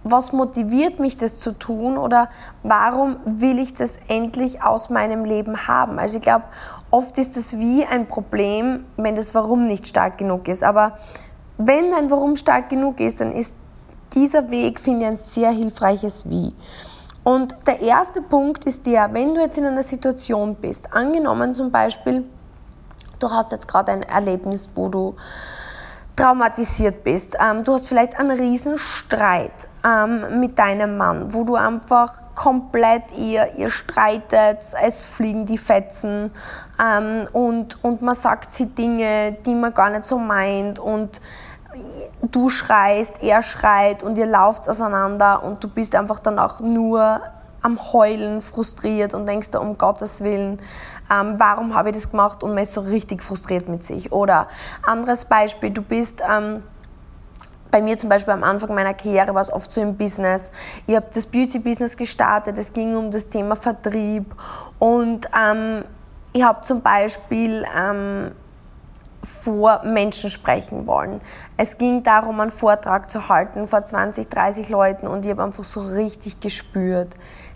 was 0.03 0.33
motiviert 0.33 0.99
mich, 0.99 1.15
das 1.15 1.37
zu 1.37 1.57
tun? 1.57 1.97
Oder 1.97 2.29
warum 2.61 3.17
will 3.25 3.59
ich 3.59 3.73
das 3.73 3.99
endlich 4.07 4.61
aus 4.61 4.89
meinem 4.89 5.23
Leben 5.23 5.67
haben? 5.67 5.97
Also 5.97 6.17
ich 6.17 6.23
glaube, 6.23 6.45
oft 6.91 7.17
ist 7.17 7.37
es 7.37 7.57
wie 7.57 7.85
ein 7.85 8.07
Problem, 8.07 8.85
wenn 8.97 9.15
das 9.15 9.33
Warum 9.33 9.63
nicht 9.63 9.87
stark 9.87 10.17
genug 10.17 10.47
ist. 10.47 10.63
Aber 10.63 10.97
wenn 11.57 11.91
dein 11.91 12.09
Warum 12.09 12.35
stark 12.35 12.69
genug 12.69 12.99
ist, 12.99 13.21
dann 13.21 13.31
ist 13.31 13.53
dieser 14.13 14.49
Weg 14.51 14.79
finde 14.79 15.05
ich 15.05 15.07
ein 15.11 15.15
sehr 15.17 15.51
hilfreiches 15.51 16.29
Wie. 16.29 16.53
Und 17.23 17.55
der 17.67 17.79
erste 17.79 18.21
Punkt 18.21 18.65
ist 18.65 18.85
der, 18.85 19.13
wenn 19.13 19.33
du 19.33 19.41
jetzt 19.41 19.57
in 19.57 19.65
einer 19.65 19.83
Situation 19.83 20.55
bist, 20.55 20.93
angenommen 20.93 21.53
zum 21.53 21.71
Beispiel, 21.71 22.25
du 23.19 23.29
hast 23.29 23.51
jetzt 23.51 23.67
gerade 23.67 23.93
ein 23.93 24.03
Erlebnis, 24.03 24.69
wo 24.75 24.89
du 24.89 25.15
traumatisiert 26.15 27.03
bist, 27.03 27.37
ähm, 27.39 27.63
du 27.63 27.73
hast 27.73 27.87
vielleicht 27.87 28.17
einen 28.19 28.37
riesen 28.37 28.77
Streit 28.77 29.67
ähm, 29.83 30.39
mit 30.39 30.59
deinem 30.59 30.97
Mann, 30.97 31.33
wo 31.33 31.43
du 31.43 31.55
einfach 31.55 32.11
komplett 32.35 33.11
ihr, 33.17 33.55
ihr 33.57 33.69
streitet, 33.69 34.59
es 34.83 35.03
fliegen 35.03 35.45
die 35.45 35.57
Fetzen 35.57 36.31
ähm, 36.79 37.25
und, 37.33 37.83
und 37.83 38.01
man 38.01 38.15
sagt 38.15 38.51
sie 38.51 38.67
Dinge, 38.67 39.37
die 39.45 39.55
man 39.55 39.73
gar 39.73 39.89
nicht 39.89 40.05
so 40.05 40.19
meint 40.19 40.77
und 40.77 41.19
du 42.21 42.49
schreist, 42.49 43.23
er 43.23 43.41
schreit 43.41 44.03
und 44.03 44.17
ihr 44.17 44.27
lauft 44.27 44.69
auseinander 44.69 45.43
und 45.43 45.63
du 45.63 45.67
bist 45.67 45.95
einfach 45.95 46.19
dann 46.19 46.37
auch 46.37 46.59
nur 46.59 47.21
am 47.63 47.79
Heulen 47.93 48.41
frustriert 48.41 49.13
und 49.13 49.25
denkst 49.25 49.51
da, 49.51 49.59
um 49.59 49.77
Gottes 49.77 50.23
Willen, 50.23 50.59
ähm, 51.13 51.35
warum 51.37 51.75
habe 51.75 51.89
ich 51.89 51.95
das 51.95 52.09
gemacht 52.09 52.43
und 52.43 52.51
man 52.53 52.63
ist 52.63 52.73
so 52.73 52.81
richtig 52.81 53.21
frustriert 53.21 53.69
mit 53.69 53.83
sich. 53.83 54.11
Oder 54.11 54.47
anderes 54.83 55.25
Beispiel, 55.25 55.69
du 55.69 55.81
bist... 55.81 56.21
Ähm, 56.27 56.63
bei 57.73 57.81
mir 57.81 57.97
zum 57.97 58.07
Beispiel 58.07 58.33
am 58.33 58.43
Anfang 58.43 58.75
meiner 58.75 58.93
Karriere 58.93 59.33
war 59.33 59.41
es 59.41 59.51
oft 59.51 59.73
so 59.73 59.81
im 59.81 59.97
Business. 59.97 60.51
Ich 60.85 60.95
habe 60.95 61.07
das 61.11 61.25
Beauty-Business 61.25 61.97
gestartet, 61.97 62.59
es 62.59 62.71
ging 62.71 62.95
um 62.95 63.09
das 63.09 63.27
Thema 63.29 63.55
Vertrieb 63.55 64.27
und 64.77 65.27
ähm, 65.35 65.83
ich 66.33 66.43
habe 66.43 66.61
zum 66.61 66.81
Beispiel 66.81 67.65
ähm, 67.75 68.31
vor 69.23 69.81
Menschen 69.83 70.29
sprechen 70.29 70.85
wollen. 70.85 71.19
Es 71.57 71.79
ging 71.79 72.03
darum, 72.03 72.39
einen 72.41 72.51
Vortrag 72.51 73.09
zu 73.09 73.27
halten 73.27 73.67
vor 73.67 73.83
20, 73.83 74.29
30 74.29 74.69
Leuten 74.69 75.07
und 75.07 75.25
ich 75.25 75.31
habe 75.31 75.43
einfach 75.43 75.63
so 75.63 75.81
richtig 75.81 76.39
gespürt, 76.41 77.09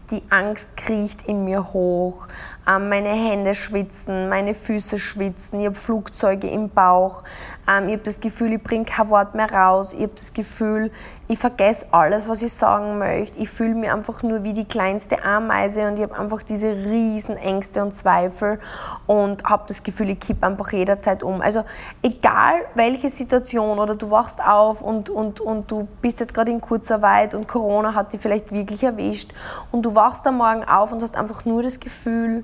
die 0.09 0.23
Angst 0.31 0.77
kriecht 0.77 1.27
in 1.27 1.45
mir 1.45 1.73
hoch, 1.73 2.27
meine 2.67 3.09
Hände 3.09 3.53
schwitzen, 3.53 4.27
meine 4.27 4.53
Füße 4.53 4.99
schwitzen, 4.99 5.61
ich 5.61 5.67
habe 5.67 5.75
Flugzeuge 5.75 6.49
im 6.49 6.69
Bauch, 6.69 7.23
ähm, 7.65 7.87
ich 7.87 7.93
habe 7.93 8.03
das 8.03 8.19
Gefühl, 8.19 8.53
ich 8.53 8.63
bringe 8.63 8.83
kein 8.83 9.09
Wort 9.09 9.35
mehr 9.35 9.49
raus, 9.49 9.93
ich 9.93 10.01
habe 10.01 10.11
das 10.15 10.33
Gefühl, 10.33 10.91
ich 11.29 11.39
vergesse 11.39 11.87
alles, 11.91 12.27
was 12.27 12.41
ich 12.41 12.51
sagen 12.51 12.97
möchte, 12.97 13.39
ich 13.39 13.49
fühle 13.49 13.73
mich 13.73 13.89
einfach 13.89 14.21
nur 14.21 14.43
wie 14.43 14.53
die 14.53 14.65
kleinste 14.65 15.23
Ameise 15.23 15.87
und 15.87 15.97
ich 15.97 16.03
habe 16.03 16.17
einfach 16.17 16.43
diese 16.43 16.69
riesen 16.69 17.37
Ängste 17.37 17.81
und 17.81 17.93
Zweifel 17.93 18.59
und 19.07 19.45
habe 19.45 19.63
das 19.67 19.83
Gefühl, 19.83 20.09
ich 20.09 20.19
kippe 20.19 20.45
einfach 20.45 20.71
jederzeit 20.73 21.23
um. 21.23 21.41
Also 21.41 21.63
egal 22.01 22.55
welche 22.75 23.09
Situation 23.09 23.79
oder 23.79 23.95
du 23.95 24.11
wachst 24.11 24.41
auf 24.41 24.81
und, 24.81 25.09
und, 25.09 25.39
und 25.39 25.71
du 25.71 25.87
bist 26.01 26.19
jetzt 26.19 26.33
gerade 26.33 26.51
in 26.51 26.59
Kurzarbeit 26.59 27.33
und 27.33 27.47
Corona 27.47 27.93
hat 27.93 28.11
dich 28.11 28.19
vielleicht 28.19 28.51
wirklich 28.51 28.83
erwischt 28.83 29.33
und 29.71 29.83
du 29.83 29.95
wachst 29.95 30.27
am 30.27 30.37
Morgen 30.37 30.65
auf 30.65 30.91
und 30.91 31.01
hast 31.01 31.15
einfach 31.15 31.45
nur 31.45 31.63
das 31.63 31.79
Gefühl, 31.79 32.43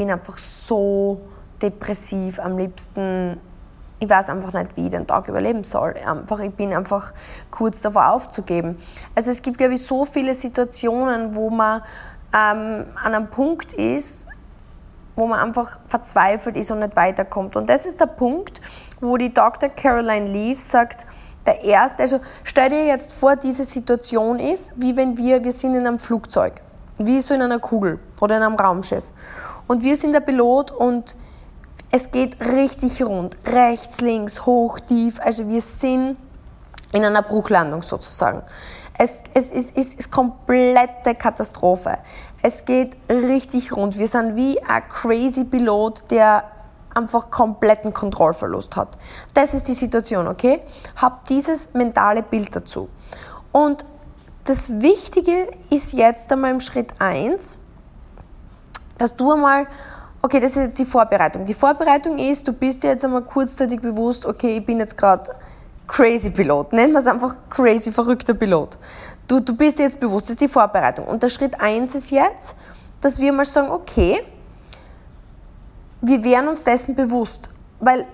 bin 0.00 0.10
einfach 0.10 0.38
so 0.38 1.20
depressiv, 1.60 2.40
am 2.40 2.56
liebsten, 2.56 3.38
ich 3.98 4.08
weiß 4.08 4.30
einfach 4.30 4.54
nicht, 4.54 4.74
wie 4.78 4.86
ich 4.86 4.90
den 4.90 5.06
Tag 5.06 5.28
überleben 5.28 5.62
soll. 5.62 5.94
Einfach, 6.02 6.40
ich 6.40 6.54
bin 6.54 6.72
einfach 6.72 7.12
kurz 7.50 7.82
davor 7.82 8.08
aufzugeben. 8.08 8.78
Also 9.14 9.30
es 9.30 9.42
gibt, 9.42 9.58
glaube 9.58 9.74
ich, 9.74 9.84
so 9.84 10.06
viele 10.06 10.32
Situationen, 10.32 11.36
wo 11.36 11.50
man 11.50 11.82
ähm, 12.32 12.86
an 12.94 13.14
einem 13.14 13.26
Punkt 13.26 13.74
ist, 13.74 14.28
wo 15.16 15.26
man 15.26 15.38
einfach 15.38 15.78
verzweifelt 15.86 16.56
ist 16.56 16.70
und 16.70 16.78
nicht 16.78 16.96
weiterkommt. 16.96 17.56
Und 17.56 17.68
das 17.68 17.84
ist 17.84 18.00
der 18.00 18.06
Punkt, 18.06 18.58
wo 19.02 19.18
die 19.18 19.34
Dr. 19.34 19.68
Caroline 19.68 20.28
Leaf 20.28 20.62
sagt, 20.62 21.04
der 21.44 21.62
erste, 21.62 22.04
also 22.04 22.20
stell 22.42 22.70
dir 22.70 22.86
jetzt 22.86 23.12
vor, 23.12 23.36
diese 23.36 23.64
Situation 23.64 24.38
ist, 24.38 24.72
wie 24.76 24.96
wenn 24.96 25.18
wir, 25.18 25.44
wir 25.44 25.52
sind 25.52 25.74
in 25.74 25.86
einem 25.86 25.98
Flugzeug, 25.98 26.54
wie 26.96 27.20
so 27.20 27.34
in 27.34 27.42
einer 27.42 27.58
Kugel 27.58 27.98
oder 28.18 28.38
in 28.38 28.42
einem 28.42 28.56
Raumschiff. 28.56 29.12
Und 29.70 29.84
wir 29.84 29.96
sind 29.96 30.14
der 30.14 30.20
Pilot 30.20 30.72
und 30.72 31.14
es 31.92 32.10
geht 32.10 32.40
richtig 32.40 33.04
rund. 33.04 33.36
Rechts, 33.46 34.00
links, 34.00 34.44
hoch, 34.44 34.80
tief. 34.80 35.20
Also 35.20 35.48
wir 35.48 35.60
sind 35.60 36.16
in 36.92 37.04
einer 37.04 37.22
Bruchlandung 37.22 37.80
sozusagen. 37.82 38.42
Es, 38.98 39.20
es, 39.32 39.52
es, 39.52 39.70
es 39.70 39.94
ist 39.94 40.10
komplette 40.10 41.14
Katastrophe. 41.14 41.98
Es 42.42 42.64
geht 42.64 42.96
richtig 43.08 43.70
rund. 43.70 43.96
Wir 43.96 44.08
sind 44.08 44.34
wie 44.34 44.60
ein 44.60 44.82
crazy 44.88 45.44
Pilot, 45.44 46.10
der 46.10 46.50
einfach 46.92 47.30
kompletten 47.30 47.94
Kontrollverlust 47.94 48.74
hat. 48.74 48.98
Das 49.34 49.54
ist 49.54 49.68
die 49.68 49.74
Situation, 49.74 50.26
okay? 50.26 50.62
Hab 50.96 51.26
dieses 51.26 51.74
mentale 51.74 52.24
Bild 52.24 52.56
dazu. 52.56 52.88
Und 53.52 53.84
das 54.46 54.80
Wichtige 54.80 55.46
ist 55.70 55.92
jetzt 55.92 56.32
einmal 56.32 56.50
im 56.50 56.58
Schritt 56.58 56.92
1, 56.98 57.59
dass 59.00 59.16
du 59.16 59.32
einmal, 59.32 59.66
okay, 60.22 60.40
das 60.40 60.52
ist 60.52 60.56
jetzt 60.58 60.78
die 60.78 60.84
Vorbereitung. 60.84 61.44
Die 61.46 61.54
Vorbereitung 61.54 62.18
ist, 62.18 62.46
du 62.46 62.52
bist 62.52 62.82
dir 62.82 62.88
jetzt 62.88 63.04
einmal 63.04 63.22
kurzzeitig 63.22 63.80
bewusst, 63.80 64.26
okay, 64.26 64.58
ich 64.58 64.66
bin 64.66 64.78
jetzt 64.78 64.96
gerade 64.96 65.34
crazy 65.86 66.30
Pilot. 66.30 66.72
Nennen 66.72 66.92
wir 66.92 67.00
es 67.00 67.06
einfach 67.06 67.34
crazy, 67.48 67.90
verrückter 67.90 68.34
Pilot. 68.34 68.78
Du, 69.26 69.40
du 69.40 69.56
bist 69.56 69.78
dir 69.78 69.84
jetzt 69.84 70.00
bewusst, 70.00 70.26
das 70.26 70.32
ist 70.32 70.40
die 70.40 70.48
Vorbereitung. 70.48 71.06
Und 71.06 71.22
der 71.22 71.28
Schritt 71.28 71.60
1 71.60 71.94
ist 71.94 72.10
jetzt, 72.10 72.56
dass 73.00 73.20
wir 73.20 73.32
mal 73.32 73.44
sagen, 73.44 73.70
okay, 73.70 74.22
wir 76.00 76.22
wären 76.24 76.48
uns 76.48 76.64
dessen 76.64 76.94
bewusst. 76.94 77.48
Weil 77.80 78.06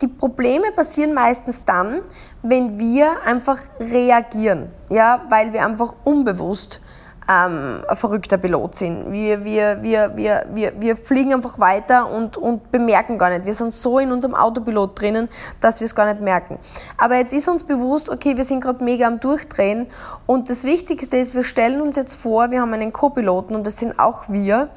die 0.00 0.08
Probleme 0.08 0.70
passieren 0.72 1.14
meistens 1.14 1.64
dann, 1.64 2.00
wenn 2.42 2.78
wir 2.78 3.22
einfach 3.24 3.58
reagieren, 3.80 4.70
ja, 4.88 5.22
weil 5.28 5.52
wir 5.52 5.64
einfach 5.64 5.94
unbewusst 6.04 6.80
ähm, 7.28 7.84
ein 7.86 7.96
verrückter 7.96 8.38
Pilot 8.38 8.74
sind. 8.74 9.12
Wir, 9.12 9.44
wir, 9.44 9.82
wir, 9.82 10.16
wir, 10.16 10.46
wir, 10.52 10.72
wir 10.80 10.96
fliegen 10.96 11.34
einfach 11.34 11.58
weiter 11.58 12.10
und, 12.10 12.36
und 12.36 12.70
bemerken 12.72 13.18
gar 13.18 13.30
nicht. 13.30 13.44
Wir 13.44 13.52
sind 13.52 13.74
so 13.74 13.98
in 13.98 14.10
unserem 14.10 14.34
Autopilot 14.34 15.00
drinnen, 15.00 15.28
dass 15.60 15.80
wir 15.80 15.84
es 15.84 15.94
gar 15.94 16.06
nicht 16.06 16.22
merken. 16.22 16.58
Aber 16.96 17.16
jetzt 17.16 17.34
ist 17.34 17.48
uns 17.48 17.64
bewusst, 17.64 18.08
okay, 18.08 18.36
wir 18.36 18.44
sind 18.44 18.60
gerade 18.60 18.82
mega 18.82 19.06
am 19.06 19.20
Durchdrehen 19.20 19.86
und 20.26 20.48
das 20.48 20.64
Wichtigste 20.64 21.18
ist, 21.18 21.34
wir 21.34 21.44
stellen 21.44 21.80
uns 21.80 21.96
jetzt 21.96 22.14
vor, 22.14 22.50
wir 22.50 22.62
haben 22.62 22.72
einen 22.72 22.92
Co-Piloten 22.92 23.54
und 23.54 23.66
das 23.66 23.76
sind 23.76 23.98
auch 23.98 24.28
wir 24.28 24.70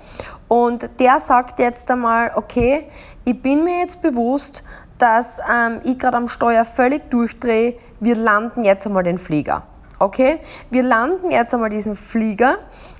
und 0.47 0.89
der 0.99 1.19
sagt 1.21 1.59
jetzt 1.59 1.89
einmal, 1.89 2.33
okay, 2.35 2.87
ich 3.23 3.41
bin 3.41 3.63
mir 3.63 3.79
jetzt 3.79 4.01
bewusst, 4.01 4.63
dass 4.97 5.39
ähm, 5.49 5.79
ich 5.83 5.97
gerade 5.97 6.17
am 6.17 6.27
Steuer 6.27 6.65
völlig 6.65 7.09
durchdrehe, 7.09 7.75
wir 7.99 8.15
landen 8.15 8.65
jetzt 8.65 8.85
einmal 8.85 9.03
den 9.03 9.17
Flieger. 9.17 9.63
Okay? 10.01 10.39
Wir 10.71 10.81
landen 10.81 11.29
jetzt 11.29 11.53
einmal 11.53 11.69
diesen 11.69 11.95
Flieger 11.95 12.57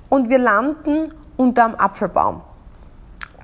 und 0.08 0.28
wir 0.28 0.38
landen 0.38 1.08
unterm 1.36 1.74
Apfelbaum. 1.74 2.42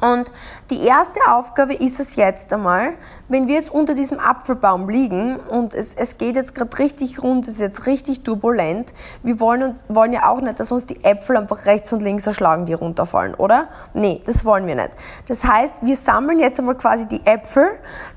Und 0.00 0.30
die 0.70 0.80
erste 0.86 1.18
Aufgabe 1.28 1.74
ist 1.74 1.98
es 1.98 2.14
jetzt 2.14 2.52
einmal, 2.52 2.92
wenn 3.28 3.46
wir 3.46 3.54
jetzt 3.54 3.70
unter 3.70 3.94
diesem 3.94 4.18
Apfelbaum 4.18 4.88
liegen 4.88 5.36
und 5.36 5.74
es, 5.74 5.94
es 5.94 6.18
geht 6.18 6.36
jetzt 6.36 6.54
gerade 6.54 6.78
richtig 6.78 7.22
rund, 7.22 7.46
es 7.46 7.54
ist 7.54 7.60
jetzt 7.60 7.86
richtig 7.86 8.22
turbulent, 8.22 8.94
wir 9.22 9.38
wollen, 9.40 9.74
wollen 9.88 10.12
ja 10.12 10.28
auch 10.28 10.40
nicht, 10.40 10.58
dass 10.58 10.72
uns 10.72 10.86
die 10.86 11.04
Äpfel 11.04 11.36
einfach 11.36 11.66
rechts 11.66 11.92
und 11.92 12.02
links 12.02 12.26
erschlagen, 12.26 12.66
die 12.66 12.74
runterfallen, 12.74 13.34
oder? 13.34 13.68
Nee, 13.94 14.22
das 14.24 14.44
wollen 14.44 14.66
wir 14.66 14.74
nicht. 14.74 14.90
Das 15.26 15.44
heißt, 15.44 15.76
wir 15.82 15.96
sammeln 15.96 16.38
jetzt 16.38 16.58
einmal 16.58 16.76
quasi 16.76 17.06
die 17.06 17.24
Äpfel, 17.26 17.68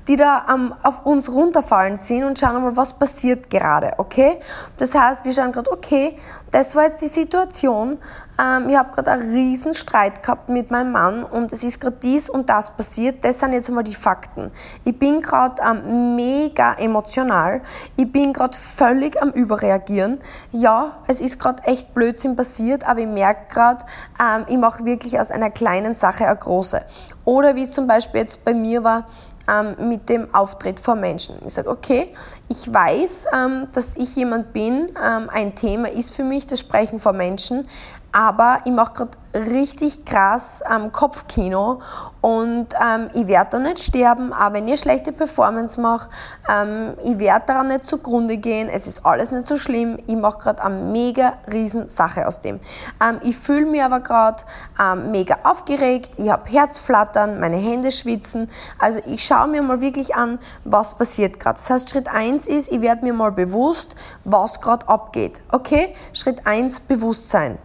die 0.08 0.16
da 0.16 0.46
ähm, 0.52 0.74
auf 0.82 1.04
uns 1.04 1.30
runterfallen 1.30 1.96
sind 1.96 2.24
und 2.24 2.38
schauen 2.38 2.56
einmal, 2.56 2.76
was 2.76 2.94
passiert 2.94 3.50
gerade, 3.50 3.94
okay? 3.98 4.40
Das 4.78 4.94
heißt, 4.94 5.24
wir 5.24 5.32
schauen 5.32 5.52
gerade, 5.52 5.70
okay, 5.70 6.16
das 6.50 6.74
war 6.74 6.84
jetzt 6.84 7.00
die 7.00 7.08
Situation, 7.08 7.98
ähm, 8.38 8.68
ich 8.68 8.76
habe 8.76 8.92
gerade 8.94 9.10
einen 9.10 9.30
riesen 9.30 9.74
Streit 9.74 10.22
gehabt 10.22 10.48
mit 10.48 10.70
meinem 10.70 10.92
Mann 10.92 11.24
und 11.24 11.52
es 11.52 11.64
ist 11.64 11.80
gerade 11.80 11.96
dies 12.02 12.28
und 12.28 12.48
das 12.48 12.76
passiert. 12.76 13.24
Das 13.24 13.40
sind 13.40 13.52
jetzt 13.52 13.68
einmal 13.68 13.84
die 13.84 13.94
Fakten. 13.94 14.50
Ich 14.84 14.98
bin 15.02 15.20
gerade 15.20 15.60
ähm, 15.68 16.14
mega 16.14 16.74
emotional. 16.74 17.62
Ich 17.96 18.12
bin 18.12 18.32
gerade 18.32 18.56
völlig 18.56 19.20
am 19.20 19.30
Überreagieren. 19.30 20.20
Ja, 20.52 20.98
es 21.08 21.20
ist 21.20 21.40
gerade 21.40 21.60
echt 21.64 21.92
Blödsinn 21.92 22.36
passiert, 22.36 22.86
aber 22.86 23.00
ich 23.00 23.08
merke 23.08 23.52
gerade, 23.52 23.84
ähm, 24.20 24.44
ich 24.46 24.56
mache 24.56 24.84
wirklich 24.84 25.18
aus 25.18 25.32
einer 25.32 25.50
kleinen 25.50 25.96
Sache 25.96 26.28
eine 26.28 26.36
große. 26.36 26.82
Oder 27.24 27.56
wie 27.56 27.62
es 27.62 27.72
zum 27.72 27.88
Beispiel 27.88 28.20
jetzt 28.20 28.44
bei 28.44 28.54
mir 28.54 28.84
war, 28.84 29.08
ähm, 29.48 29.88
mit 29.88 30.08
dem 30.08 30.32
Auftritt 30.32 30.78
vor 30.78 30.94
Menschen. 30.94 31.34
Ich 31.44 31.54
sage, 31.54 31.68
okay, 31.68 32.14
ich 32.48 32.72
weiß, 32.72 33.26
ähm, 33.34 33.66
dass 33.74 33.96
ich 33.96 34.14
jemand 34.14 34.52
bin, 34.52 34.90
ähm, 35.04 35.28
ein 35.32 35.56
Thema 35.56 35.90
ist 35.90 36.14
für 36.14 36.22
mich 36.22 36.46
das 36.46 36.60
Sprechen 36.60 37.00
vor 37.00 37.12
Menschen, 37.12 37.68
aber 38.12 38.58
ich 38.64 38.72
mache 38.72 38.92
gerade 38.92 39.10
richtig 39.34 40.04
krass 40.04 40.62
ähm, 40.70 40.92
Kopfkino 40.92 41.80
und 42.20 42.68
ähm, 42.80 43.08
ich 43.14 43.26
werde 43.26 43.52
da 43.52 43.58
nicht 43.58 43.82
sterben, 43.82 44.32
aber 44.32 44.56
wenn 44.56 44.64
ich 44.64 44.72
eine 44.72 44.78
schlechte 44.78 45.12
Performance 45.12 45.80
mache, 45.80 46.10
ähm, 46.48 46.94
ich 47.02 47.18
werde 47.18 47.46
daran 47.46 47.68
nicht 47.68 47.86
zugrunde 47.86 48.36
gehen, 48.36 48.68
es 48.68 48.86
ist 48.86 49.06
alles 49.06 49.30
nicht 49.32 49.46
so 49.46 49.56
schlimm, 49.56 49.98
ich 50.06 50.16
mache 50.16 50.38
gerade 50.38 50.62
eine 50.62 50.76
mega 50.76 51.34
riesen 51.50 51.86
Sache 51.86 52.26
aus 52.26 52.40
dem. 52.40 52.60
Ähm, 53.02 53.20
ich 53.22 53.36
fühle 53.36 53.66
mich 53.66 53.82
aber 53.82 54.00
gerade 54.00 54.42
ähm, 54.78 55.10
mega 55.10 55.38
aufgeregt, 55.44 56.12
ich 56.18 56.30
habe 56.30 56.48
Herzflattern, 56.50 57.40
meine 57.40 57.56
Hände 57.56 57.90
schwitzen, 57.90 58.50
also 58.78 59.00
ich 59.06 59.24
schaue 59.24 59.48
mir 59.48 59.62
mal 59.62 59.80
wirklich 59.80 60.14
an, 60.14 60.38
was 60.64 60.94
passiert 60.94 61.40
gerade. 61.40 61.58
Das 61.58 61.70
heißt, 61.70 61.90
Schritt 61.90 62.08
1 62.08 62.46
ist, 62.46 62.70
ich 62.70 62.82
werde 62.82 63.04
mir 63.04 63.14
mal 63.14 63.32
bewusst, 63.32 63.96
was 64.24 64.60
gerade 64.60 64.86
abgeht. 64.88 65.40
Okay, 65.50 65.94
Schritt 66.12 66.46
1, 66.46 66.80
Bewusstsein. 66.80 67.58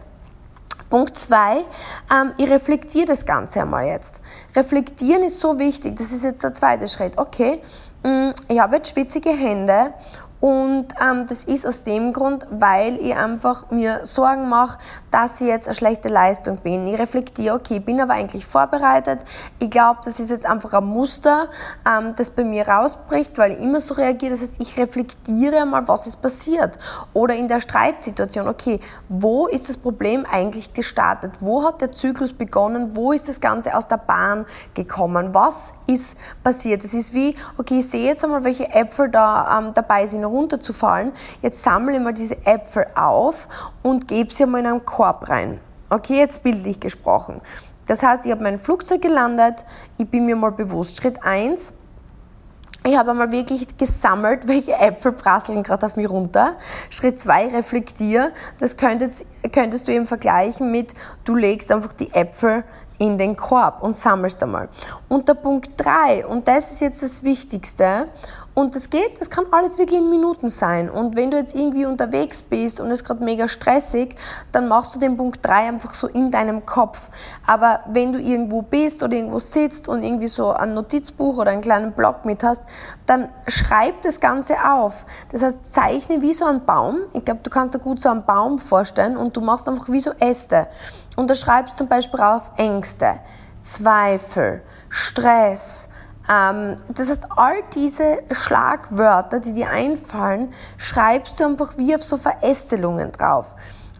Punkt 0.90 1.18
zwei, 1.18 1.64
ähm, 2.10 2.32
ich 2.38 2.50
reflektiere 2.50 3.06
das 3.06 3.26
Ganze 3.26 3.60
einmal 3.60 3.86
jetzt. 3.86 4.20
Reflektieren 4.56 5.22
ist 5.22 5.40
so 5.40 5.58
wichtig, 5.58 5.96
das 5.96 6.12
ist 6.12 6.24
jetzt 6.24 6.42
der 6.42 6.52
zweite 6.52 6.88
Schritt. 6.88 7.18
Okay, 7.18 7.60
mm, 8.02 8.30
ich 8.48 8.58
habe 8.58 8.76
jetzt 8.76 8.90
schwitzige 8.92 9.30
Hände 9.30 9.92
und 10.40 10.86
ähm, 11.00 11.26
das 11.26 11.44
ist 11.44 11.66
aus 11.66 11.82
dem 11.82 12.12
Grund, 12.12 12.46
weil 12.50 12.98
ich 12.98 13.14
einfach 13.14 13.70
mir 13.70 14.06
Sorgen 14.06 14.48
mache, 14.48 14.78
dass 15.10 15.40
ich 15.40 15.48
jetzt 15.48 15.66
eine 15.66 15.74
schlechte 15.74 16.08
Leistung 16.08 16.58
bin. 16.58 16.86
Ich 16.86 16.98
reflektiere, 16.98 17.56
okay, 17.56 17.78
ich 17.78 17.84
bin 17.84 18.00
aber 18.00 18.12
eigentlich 18.14 18.46
vorbereitet. 18.46 19.20
Ich 19.58 19.68
glaube, 19.68 20.00
das 20.04 20.20
ist 20.20 20.30
jetzt 20.30 20.46
einfach 20.46 20.74
ein 20.74 20.84
Muster, 20.84 21.48
ähm, 21.84 22.12
das 22.16 22.30
bei 22.30 22.44
mir 22.44 22.68
rausbricht, 22.68 23.36
weil 23.36 23.52
ich 23.52 23.60
immer 23.60 23.80
so 23.80 23.94
reagiere. 23.94 24.30
Das 24.30 24.42
heißt, 24.42 24.54
ich 24.60 24.78
reflektiere 24.78 25.66
mal, 25.66 25.88
was 25.88 26.06
ist 26.06 26.22
passiert. 26.22 26.78
Oder 27.14 27.34
in 27.34 27.48
der 27.48 27.58
Streitsituation, 27.58 28.46
okay, 28.46 28.78
wo 29.08 29.48
ist 29.48 29.68
das 29.68 29.76
Problem 29.76 30.24
eigentlich 30.30 30.72
gestartet? 30.72 31.32
Wo 31.40 31.64
hat 31.64 31.80
der 31.80 31.90
Zyklus 31.90 32.32
begonnen? 32.32 32.94
Wo 32.94 33.10
ist 33.10 33.28
das 33.28 33.40
Ganze 33.40 33.76
aus 33.76 33.88
der 33.88 33.96
Bahn 33.96 34.46
gekommen? 34.74 35.34
Was 35.34 35.72
ist 35.88 36.16
passiert? 36.44 36.84
Das 36.84 36.94
ist 36.94 37.12
wie, 37.12 37.34
okay, 37.56 37.80
ich 37.80 37.90
sehe 37.90 38.06
jetzt 38.06 38.22
einmal, 38.22 38.44
welche 38.44 38.70
Äpfel 38.70 39.10
da 39.10 39.58
ähm, 39.58 39.72
dabei 39.74 40.06
sind 40.06 40.27
runterzufallen. 40.28 41.12
Jetzt 41.42 41.62
sammle 41.62 41.96
ich 41.96 42.00
mal 42.00 42.14
diese 42.14 42.36
Äpfel 42.46 42.86
auf 42.94 43.48
und 43.82 44.08
gebe 44.08 44.32
sie 44.32 44.46
mal 44.46 44.60
in 44.60 44.66
einen 44.66 44.84
Korb 44.84 45.28
rein. 45.28 45.60
Okay, 45.90 46.18
jetzt 46.18 46.42
bildlich 46.42 46.80
gesprochen. 46.80 47.40
Das 47.86 48.02
heißt, 48.02 48.26
ich 48.26 48.32
habe 48.32 48.42
mein 48.42 48.58
Flugzeug 48.58 49.00
gelandet, 49.00 49.64
ich 49.96 50.08
bin 50.08 50.26
mir 50.26 50.36
mal 50.36 50.52
bewusst. 50.52 50.98
Schritt 50.98 51.24
1, 51.24 51.72
ich 52.84 52.96
habe 52.96 53.10
einmal 53.10 53.32
wirklich 53.32 53.76
gesammelt, 53.76 54.46
welche 54.48 54.72
Äpfel 54.72 55.12
prasseln 55.12 55.62
gerade 55.62 55.86
auf 55.86 55.96
mich 55.96 56.08
runter. 56.08 56.56
Schritt 56.90 57.18
2, 57.18 57.48
reflektier. 57.48 58.32
Das 58.58 58.76
könntest, 58.76 59.26
könntest 59.52 59.88
du 59.88 59.92
eben 59.92 60.06
vergleichen 60.06 60.70
mit, 60.70 60.94
du 61.24 61.34
legst 61.34 61.72
einfach 61.72 61.92
die 61.92 62.12
Äpfel 62.12 62.64
in 62.98 63.16
den 63.16 63.36
Korb 63.36 63.82
und 63.82 63.96
sammelst 63.96 64.42
einmal. 64.42 64.68
Und 65.08 65.28
der 65.28 65.34
Punkt 65.34 65.70
3, 65.76 66.26
und 66.26 66.48
das 66.48 66.72
ist 66.72 66.80
jetzt 66.80 67.02
das 67.02 67.22
Wichtigste, 67.22 68.08
und 68.58 68.74
das 68.74 68.90
geht, 68.90 69.20
das 69.20 69.30
kann 69.30 69.44
alles 69.52 69.78
wirklich 69.78 70.00
in 70.00 70.10
Minuten 70.10 70.48
sein. 70.48 70.90
Und 70.90 71.14
wenn 71.14 71.30
du 71.30 71.36
jetzt 71.36 71.54
irgendwie 71.54 71.86
unterwegs 71.86 72.42
bist 72.42 72.80
und 72.80 72.90
es 72.90 73.04
gerade 73.04 73.22
mega 73.22 73.46
stressig, 73.46 74.16
dann 74.50 74.66
machst 74.66 74.96
du 74.96 74.98
den 74.98 75.16
Punkt 75.16 75.46
3 75.46 75.68
einfach 75.68 75.94
so 75.94 76.08
in 76.08 76.32
deinem 76.32 76.66
Kopf. 76.66 77.08
Aber 77.46 77.84
wenn 77.86 78.12
du 78.12 78.18
irgendwo 78.18 78.62
bist 78.62 79.04
oder 79.04 79.14
irgendwo 79.14 79.38
sitzt 79.38 79.88
und 79.88 80.02
irgendwie 80.02 80.26
so 80.26 80.50
ein 80.50 80.74
Notizbuch 80.74 81.38
oder 81.38 81.52
einen 81.52 81.60
kleinen 81.60 81.92
Block 81.92 82.24
mit 82.24 82.42
hast, 82.42 82.64
dann 83.06 83.28
schreib 83.46 84.02
das 84.02 84.18
Ganze 84.18 84.56
auf. 84.68 85.06
Das 85.30 85.44
heißt, 85.44 85.72
zeichne 85.72 86.20
wie 86.20 86.32
so 86.32 86.44
einen 86.44 86.64
Baum. 86.64 86.98
Ich 87.12 87.24
glaube, 87.24 87.42
du 87.44 87.50
kannst 87.50 87.76
dir 87.76 87.78
gut 87.78 88.02
so 88.02 88.08
einen 88.08 88.24
Baum 88.24 88.58
vorstellen 88.58 89.16
und 89.16 89.36
du 89.36 89.40
machst 89.40 89.68
einfach 89.68 89.88
wie 89.88 90.00
so 90.00 90.10
Äste. 90.18 90.66
Und 91.14 91.30
da 91.30 91.36
schreibst 91.36 91.78
zum 91.78 91.86
Beispiel 91.86 92.18
auf 92.18 92.50
Ängste, 92.56 93.20
Zweifel, 93.62 94.62
Stress, 94.88 95.88
das 96.28 97.08
heißt, 97.08 97.24
all 97.36 97.62
diese 97.74 98.18
Schlagwörter, 98.30 99.40
die 99.40 99.54
dir 99.54 99.70
einfallen, 99.70 100.52
schreibst 100.76 101.40
du 101.40 101.46
einfach 101.46 101.78
wie 101.78 101.94
auf 101.94 102.02
so 102.02 102.18
Verästelungen 102.18 103.12
drauf. 103.12 103.54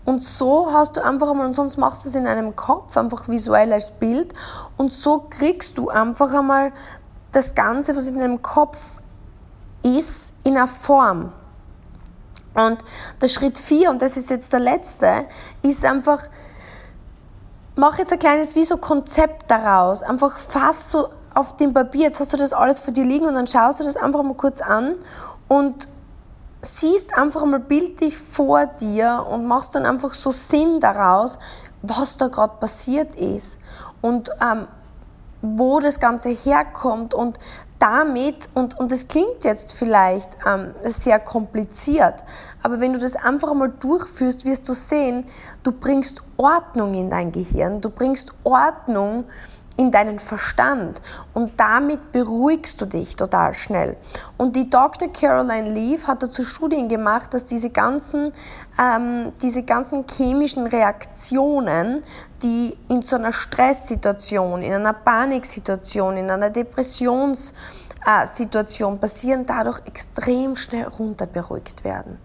Und 0.04 0.22
so 0.22 0.72
hast 0.72 0.98
du 0.98 1.04
einfach 1.04 1.30
einmal, 1.30 1.46
und 1.46 1.54
sonst 1.54 1.78
machst 1.78 2.04
du 2.04 2.10
es 2.10 2.14
in 2.14 2.26
einem 2.26 2.54
Kopf, 2.54 2.96
einfach 2.98 3.28
visuell 3.28 3.72
als 3.72 3.92
Bild. 3.92 4.34
Und 4.76 4.92
so 4.92 5.26
kriegst 5.30 5.78
du 5.78 5.88
einfach 5.88 6.32
einmal 6.34 6.72
das 7.32 7.54
Ganze, 7.54 7.96
was 7.96 8.06
in 8.06 8.18
deinem 8.18 8.42
Kopf 8.42 9.00
ist, 9.82 10.34
in 10.44 10.56
einer 10.56 10.66
Form. 10.66 11.32
Und 12.54 12.78
der 13.22 13.28
Schritt 13.28 13.56
4, 13.56 13.90
und 13.90 14.02
das 14.02 14.16
ist 14.16 14.30
jetzt 14.30 14.52
der 14.52 14.60
letzte, 14.60 15.26
ist 15.62 15.84
einfach, 15.84 16.22
mach 17.74 17.98
jetzt 17.98 18.12
ein 18.12 18.18
kleines 18.18 18.54
wie 18.54 18.64
so 18.64 18.76
Konzept 18.76 19.50
daraus. 19.50 20.02
Einfach 20.02 20.36
fass 20.36 20.90
so 20.90 21.08
auf 21.38 21.54
dem 21.54 21.72
Papier, 21.72 22.02
jetzt 22.02 22.18
hast 22.18 22.32
du 22.32 22.36
das 22.36 22.52
alles 22.52 22.80
vor 22.80 22.92
dir 22.92 23.04
liegen 23.04 23.26
und 23.26 23.34
dann 23.34 23.46
schaust 23.46 23.78
du 23.78 23.84
das 23.84 23.96
einfach 23.96 24.24
mal 24.24 24.34
kurz 24.34 24.60
an 24.60 24.96
und 25.46 25.86
siehst 26.62 27.16
einfach 27.16 27.44
mal 27.44 27.60
bildlich 27.60 28.18
vor 28.18 28.66
dir 28.66 29.24
und 29.30 29.46
machst 29.46 29.76
dann 29.76 29.86
einfach 29.86 30.14
so 30.14 30.32
Sinn 30.32 30.80
daraus, 30.80 31.38
was 31.82 32.16
da 32.16 32.26
gerade 32.26 32.54
passiert 32.58 33.14
ist 33.14 33.60
und 34.00 34.30
ähm, 34.42 34.66
wo 35.40 35.78
das 35.78 36.00
Ganze 36.00 36.30
herkommt 36.30 37.14
und 37.14 37.38
damit, 37.78 38.48
und, 38.54 38.76
und 38.76 38.90
das 38.90 39.06
klingt 39.06 39.44
jetzt 39.44 39.74
vielleicht 39.74 40.36
ähm, 40.44 40.74
sehr 40.82 41.20
kompliziert, 41.20 42.24
aber 42.64 42.80
wenn 42.80 42.92
du 42.92 42.98
das 42.98 43.14
einfach 43.14 43.54
mal 43.54 43.68
durchführst, 43.68 44.44
wirst 44.44 44.68
du 44.68 44.74
sehen, 44.74 45.24
du 45.62 45.70
bringst 45.70 46.20
Ordnung 46.36 46.94
in 46.94 47.08
dein 47.08 47.30
Gehirn, 47.30 47.80
du 47.80 47.90
bringst 47.90 48.32
Ordnung 48.42 49.26
in 49.78 49.90
deinen 49.92 50.18
Verstand 50.18 51.00
und 51.34 51.52
damit 51.58 52.10
beruhigst 52.10 52.80
du 52.80 52.86
dich 52.86 53.14
total 53.14 53.52
schnell. 53.54 53.96
Und 54.36 54.56
die 54.56 54.68
Dr. 54.68 55.12
Caroline 55.12 55.70
Leaf 55.70 56.08
hat 56.08 56.20
dazu 56.22 56.42
Studien 56.42 56.88
gemacht, 56.88 57.32
dass 57.32 57.44
diese 57.44 57.70
ganzen, 57.70 58.32
ähm, 58.76 59.32
diese 59.40 59.62
ganzen 59.62 60.04
chemischen 60.08 60.66
Reaktionen, 60.66 62.02
die 62.42 62.76
in 62.88 63.02
so 63.02 63.14
einer 63.14 63.32
Stresssituation, 63.32 64.62
in 64.62 64.72
einer 64.72 64.94
Paniksituation, 64.94 66.16
in 66.16 66.28
einer 66.28 66.50
Depressionssituation 66.50 68.98
passieren, 68.98 69.46
dadurch 69.46 69.80
extrem 69.86 70.56
schnell 70.56 70.88
runterberuhigt 70.88 71.84
werden. 71.84 72.18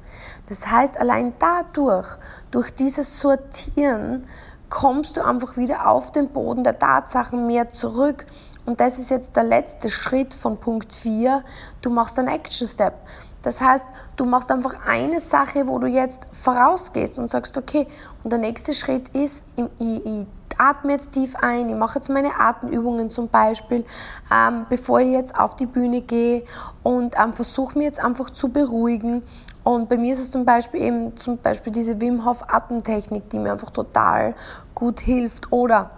Das 0.50 0.66
heißt, 0.66 1.00
allein 1.00 1.34
dadurch, 1.38 2.08
durch 2.50 2.74
dieses 2.74 3.20
Sortieren, 3.20 4.28
kommst 4.74 5.18
du 5.18 5.24
einfach 5.24 5.56
wieder 5.56 5.88
auf 5.88 6.12
den 6.12 6.30
Boden 6.30 6.64
der 6.64 6.80
Tatsachen 6.80 7.46
mehr 7.46 7.72
zurück. 7.72 8.26
Und 8.66 8.80
das 8.80 8.98
ist 8.98 9.12
jetzt 9.12 9.36
der 9.36 9.44
letzte 9.44 9.88
Schritt 9.88 10.34
von 10.34 10.58
Punkt 10.58 10.96
4. 10.96 11.44
Du 11.84 11.92
machst 11.92 12.18
einen 12.18 12.28
Action 12.28 12.68
Step. 12.68 12.96
Das 13.44 13.62
heißt, 13.62 13.86
du 14.16 14.26
machst 14.26 14.50
einfach 14.52 14.78
eine 14.88 15.20
Sache, 15.20 15.68
wo 15.68 15.78
du 15.78 15.86
jetzt 15.86 16.24
vorausgehst 16.32 17.20
und 17.20 17.28
sagst, 17.28 17.56
okay, 17.56 17.86
und 18.24 18.32
der 18.32 18.40
nächste 18.40 18.74
Schritt 18.74 19.10
ist, 19.10 19.44
ich, 19.58 19.66
ich 19.80 20.26
atme 20.70 20.94
jetzt 20.94 21.14
tief 21.14 21.36
ein, 21.36 21.70
ich 21.70 21.76
mache 21.76 22.00
jetzt 22.00 22.10
meine 22.10 22.40
Atemübungen 22.40 23.10
zum 23.10 23.30
Beispiel, 23.30 23.86
ähm, 24.32 24.66
bevor 24.70 25.00
ich 25.00 25.12
jetzt 25.12 25.38
auf 25.38 25.56
die 25.56 25.66
Bühne 25.66 26.02
gehe 26.02 26.44
und 26.84 27.16
ähm, 27.22 27.34
versuche 27.34 27.78
mich 27.78 27.86
jetzt 27.86 28.04
einfach 28.04 28.30
zu 28.30 28.50
beruhigen 28.50 29.24
und 29.64 29.88
bei 29.88 29.98
mir 29.98 30.14
ist 30.14 30.20
es 30.20 30.32
zum 30.32 30.46
Beispiel 30.46 30.82
eben 30.82 31.16
zum 31.16 31.38
Beispiel 31.38 31.72
diese 31.72 32.00
Wim 32.02 32.26
Hof 32.26 32.44
Atemtechnik, 32.50 33.30
die 33.30 33.40
mir 33.40 33.54
einfach 33.54 33.72
total 33.72 34.36
gut 34.76 35.00
hilft. 35.00 35.52
Oder 35.54 35.90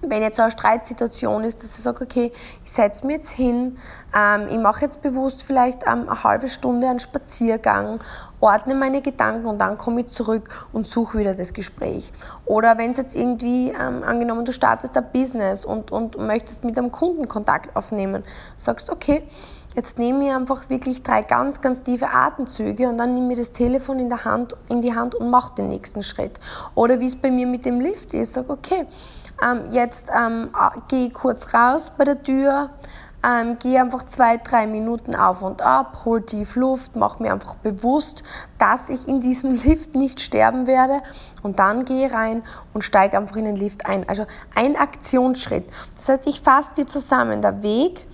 wenn 0.00 0.22
jetzt 0.22 0.38
eine 0.38 0.50
Streitsituation 0.50 1.42
ist, 1.44 1.62
dass 1.62 1.76
ich 1.76 1.82
sage, 1.82 2.04
okay, 2.04 2.32
ich 2.64 2.70
setze 2.70 3.06
mich 3.06 3.16
jetzt 3.16 3.32
hin, 3.32 3.78
ähm, 4.16 4.48
ich 4.48 4.58
mache 4.58 4.82
jetzt 4.82 5.02
bewusst 5.02 5.42
vielleicht 5.42 5.82
ähm, 5.86 6.08
eine 6.08 6.22
halbe 6.22 6.48
Stunde 6.48 6.88
einen 6.88 7.00
Spaziergang, 7.00 8.00
ordne 8.44 8.74
meine 8.74 9.00
Gedanken 9.00 9.46
und 9.46 9.58
dann 9.58 9.78
komme 9.78 10.02
ich 10.02 10.08
zurück 10.08 10.50
und 10.72 10.86
suche 10.86 11.18
wieder 11.18 11.34
das 11.34 11.54
Gespräch. 11.54 12.12
Oder 12.44 12.76
wenn 12.76 12.90
es 12.90 12.98
jetzt 12.98 13.16
irgendwie, 13.16 13.70
ähm, 13.70 14.02
angenommen, 14.04 14.44
du 14.44 14.52
startest 14.52 14.96
ein 14.96 15.06
Business 15.12 15.64
und, 15.64 15.90
und 15.90 16.18
möchtest 16.18 16.62
mit 16.62 16.76
einem 16.76 16.92
Kunden 16.92 17.26
Kontakt 17.26 17.74
aufnehmen, 17.74 18.22
sagst, 18.56 18.90
okay, 18.90 19.22
Jetzt 19.76 19.98
nehme 19.98 20.26
ich 20.26 20.32
einfach 20.32 20.70
wirklich 20.70 21.02
drei 21.02 21.22
ganz, 21.22 21.60
ganz 21.60 21.82
tiefe 21.82 22.08
Atemzüge 22.08 22.88
und 22.88 22.96
dann 22.96 23.12
nehme 23.12 23.32
ich 23.32 23.40
das 23.40 23.50
Telefon 23.50 23.98
in, 23.98 24.08
der 24.08 24.24
Hand, 24.24 24.54
in 24.68 24.82
die 24.82 24.94
Hand 24.94 25.16
und 25.16 25.30
mache 25.30 25.56
den 25.56 25.66
nächsten 25.66 26.04
Schritt. 26.04 26.38
Oder 26.76 27.00
wie 27.00 27.06
es 27.06 27.16
bei 27.16 27.28
mir 27.28 27.48
mit 27.48 27.66
dem 27.66 27.80
Lift 27.80 28.14
ist, 28.14 28.34
sage 28.34 28.50
okay, 28.50 28.86
ähm, 29.42 29.62
jetzt 29.72 30.12
ähm, 30.16 30.50
gehe 30.86 31.08
ich 31.08 31.14
kurz 31.14 31.52
raus 31.52 31.90
bei 31.98 32.04
der 32.04 32.22
Tür, 32.22 32.70
ähm, 33.24 33.58
gehe 33.58 33.80
einfach 33.80 34.02
zwei, 34.02 34.36
drei 34.36 34.66
Minuten 34.66 35.14
auf 35.14 35.42
und 35.42 35.62
ab, 35.62 36.02
hol 36.04 36.22
tief 36.22 36.56
Luft, 36.56 36.96
mache 36.96 37.22
mir 37.22 37.32
einfach 37.32 37.54
bewusst, 37.56 38.22
dass 38.58 38.90
ich 38.90 39.08
in 39.08 39.20
diesem 39.20 39.54
Lift 39.64 39.94
nicht 39.94 40.20
sterben 40.20 40.66
werde 40.66 41.02
und 41.42 41.58
dann 41.58 41.84
gehe 41.84 42.12
rein 42.12 42.42
und 42.74 42.82
steige 42.82 43.16
einfach 43.16 43.36
in 43.36 43.46
den 43.46 43.56
Lift 43.56 43.86
ein. 43.86 44.08
Also 44.08 44.26
ein 44.54 44.76
Aktionsschritt. 44.76 45.64
Das 45.96 46.08
heißt, 46.08 46.26
ich 46.26 46.40
fasse 46.40 46.74
dir 46.74 46.86
zusammen, 46.86 47.40
der 47.40 47.62
Weg, 47.62 48.06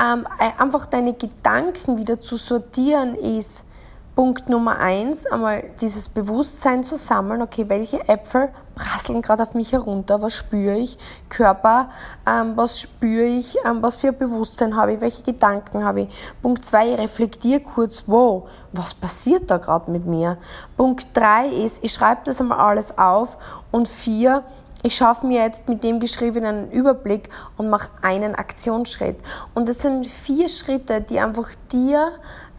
ähm, 0.00 0.26
äh, 0.38 0.60
einfach 0.60 0.86
deine 0.86 1.12
Gedanken 1.12 1.98
wieder 1.98 2.20
zu 2.20 2.36
sortieren 2.36 3.14
ist 3.14 3.66
Punkt 4.14 4.48
Nummer 4.48 4.78
eins, 4.78 5.26
einmal 5.26 5.64
dieses 5.80 6.08
Bewusstsein 6.08 6.84
zu 6.84 6.96
sammeln, 6.96 7.42
okay, 7.42 7.64
welche 7.68 8.08
Äpfel 8.08 8.50
prasseln 8.74 9.22
gerade 9.22 9.42
auf 9.42 9.54
mich 9.54 9.72
herunter? 9.72 10.22
Was 10.22 10.34
spüre 10.34 10.76
ich? 10.76 10.98
Körper, 11.28 11.90
ähm, 12.26 12.52
was 12.56 12.80
spüre 12.80 13.26
ich? 13.26 13.56
Ähm, 13.64 13.82
was 13.82 13.98
für 13.98 14.08
ein 14.08 14.18
Bewusstsein 14.18 14.76
habe 14.76 14.94
ich? 14.94 15.00
Welche 15.00 15.22
Gedanken 15.22 15.84
habe 15.84 16.02
ich? 16.02 16.08
Punkt 16.42 16.64
2, 16.64 16.94
reflektiere 16.96 17.60
kurz, 17.60 18.04
wow, 18.06 18.48
was 18.72 18.94
passiert 18.94 19.50
da 19.50 19.58
gerade 19.58 19.90
mit 19.90 20.06
mir? 20.06 20.38
Punkt 20.76 21.06
3 21.14 21.48
ist, 21.48 21.84
ich 21.84 21.92
schreibe 21.92 22.22
das 22.24 22.40
einmal 22.40 22.58
alles 22.58 22.98
auf. 22.98 23.38
Und 23.70 23.88
4, 23.88 24.44
ich 24.82 24.94
schaffe 24.96 25.26
mir 25.26 25.42
jetzt 25.42 25.66
mit 25.66 25.82
dem 25.82 25.98
Geschriebenen 25.98 26.56
einen 26.56 26.70
Überblick 26.70 27.30
und 27.56 27.70
mache 27.70 27.90
einen 28.02 28.34
Aktionsschritt. 28.34 29.16
Und 29.54 29.68
das 29.68 29.78
sind 29.78 30.06
vier 30.06 30.46
Schritte, 30.48 31.00
die 31.00 31.18
einfach 31.20 31.48
dir 31.72 32.12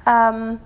ähm, 0.07 0.59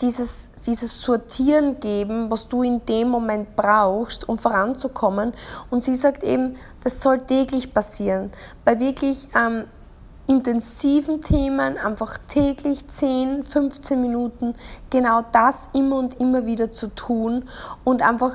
dieses, 0.00 0.50
dieses 0.66 1.00
Sortieren 1.00 1.80
geben, 1.80 2.30
was 2.30 2.48
du 2.48 2.62
in 2.62 2.84
dem 2.84 3.08
Moment 3.08 3.56
brauchst, 3.56 4.28
um 4.28 4.38
voranzukommen. 4.38 5.32
Und 5.70 5.82
sie 5.82 5.96
sagt 5.96 6.22
eben, 6.22 6.56
das 6.84 7.00
soll 7.00 7.20
täglich 7.20 7.74
passieren. 7.74 8.30
Bei 8.64 8.78
wirklich 8.78 9.28
ähm, 9.34 9.64
intensiven 10.28 11.22
Themen 11.22 11.78
einfach 11.78 12.18
täglich 12.28 12.86
10, 12.86 13.42
15 13.42 14.00
Minuten 14.00 14.54
genau 14.90 15.22
das 15.32 15.70
immer 15.72 15.96
und 15.96 16.20
immer 16.20 16.46
wieder 16.46 16.70
zu 16.70 16.88
tun 16.94 17.48
und 17.82 18.02
einfach 18.02 18.34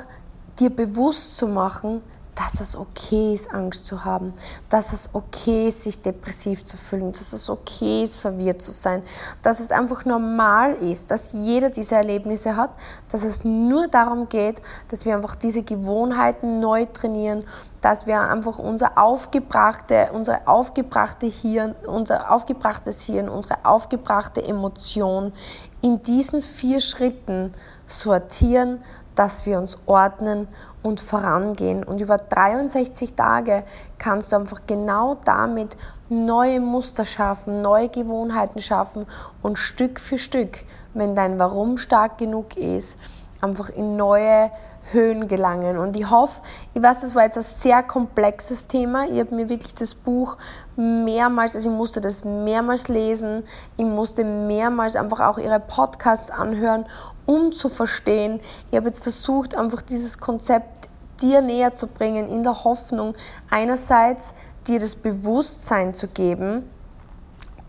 dir 0.60 0.70
bewusst 0.70 1.38
zu 1.38 1.48
machen, 1.48 2.02
dass 2.36 2.60
es 2.60 2.76
okay 2.76 3.34
ist, 3.34 3.54
Angst 3.54 3.86
zu 3.86 4.06
haben, 4.06 4.34
dass 4.70 4.94
es 4.94 5.10
okay 5.14 5.68
ist, 5.68 5.84
sich 5.84 6.02
depressiv 6.02 6.66
zu 6.66 6.78
fühlen, 6.78 7.12
dass 7.12 7.34
es 7.34 7.50
okay 7.50 8.04
ist, 8.04 8.18
verwirrt 8.18 8.62
zu 8.62 8.72
sein, 8.72 9.04
dass 9.42 9.60
es 9.60 9.72
einfach 9.72 10.06
normal 10.06 10.74
ist, 10.74 11.12
dass 11.12 11.34
jeder 11.34 11.70
diese 11.70 11.96
Erlebnisse 11.96 12.56
hat, 12.56 12.72
dass 13.12 13.24
es 13.24 13.44
nur 13.44 13.88
darum 13.88 14.30
geht, 14.30 14.62
dass 14.90 15.06
wir 15.06 15.16
einfach 15.16 15.36
diese 15.36 15.64
Gewohnheiten 15.64 16.60
neu 16.60 16.86
trainieren, 16.86 17.44
dass 17.82 18.08
wir 18.08 18.22
einfach 18.22 18.60
unser 18.60 18.98
aufgebrachte, 18.98 20.10
unsere 20.14 20.48
aufgebrachte 20.48 21.28
Hirn, 21.28 21.76
unser 21.86 22.32
aufgebrachtes 22.32 23.04
Hirn, 23.06 23.28
unsere 23.30 23.66
aufgebrachte 23.66 24.44
Emotion 24.44 25.34
in 25.82 26.02
diesen 26.02 26.42
vier 26.42 26.80
Schritten 26.80 27.52
sortieren, 27.86 28.84
dass 29.16 29.46
wir 29.46 29.60
uns 29.60 29.78
ordnen 29.86 30.48
und 30.84 31.00
vorangehen. 31.00 31.84
Und 31.84 32.02
über 32.02 32.18
63 32.18 33.16
Tage 33.16 33.64
kannst 33.98 34.32
du 34.32 34.36
einfach 34.36 34.62
genau 34.68 35.16
damit 35.26 35.76
neue 36.10 36.60
Muster 36.60 37.06
schaffen, 37.06 37.54
neue 37.54 37.90
Gewohnheiten 37.90 38.60
schaffen 38.60 39.06
und 39.42 39.58
Stück 39.58 40.00
für 40.00 40.18
Stück, 40.18 40.60
wenn 40.94 41.16
dein 41.16 41.40
Warum 41.40 41.78
stark 41.78 42.18
genug 42.18 42.58
ist, 42.58 43.00
einfach 43.42 43.70
in 43.70 43.96
neue 43.96 44.52
Höhen 44.92 45.28
gelangen. 45.28 45.78
Und 45.78 45.96
ich 45.96 46.10
hoffe, 46.10 46.42
ich 46.74 46.84
weiß, 46.84 47.02
das 47.02 47.16
war 47.16 47.24
jetzt 47.24 47.38
ein 47.38 47.44
sehr 47.44 47.84
komplexes 47.84 48.68
Thema. 48.68 49.08
Ich 49.08 49.20
habe 49.20 49.34
mir 49.34 49.50
wirklich 49.50 49.74
das 49.74 49.96
Buch 49.96 50.38
mehrmals, 50.76 51.56
also 51.56 51.70
ich 51.70 51.76
musste 51.76 52.02
das 52.02 52.24
mehrmals 52.26 52.88
lesen, 52.90 53.44
ich 53.78 53.86
musste 53.86 54.24
mehrmals 54.24 54.96
einfach 54.96 55.22
auch 55.22 55.38
ihre 55.38 55.60
Podcasts 55.60 56.30
anhören, 56.30 56.86
um 57.26 57.52
zu 57.52 57.70
verstehen. 57.70 58.40
Ich 58.70 58.78
habe 58.78 58.88
jetzt 58.88 59.04
versucht, 59.04 59.56
einfach 59.56 59.82
dieses 59.82 60.18
Konzept 60.18 60.90
dir 61.22 61.42
näher 61.42 61.74
zu 61.74 61.88
bringen, 61.88 62.28
in 62.28 62.44
der 62.44 62.64
Hoffnung, 62.64 63.16
einerseits 63.50 64.34
dir 64.68 64.80
das 64.80 64.96
Bewusstsein 64.96 65.94
zu 65.94 66.08
geben, 66.08 66.70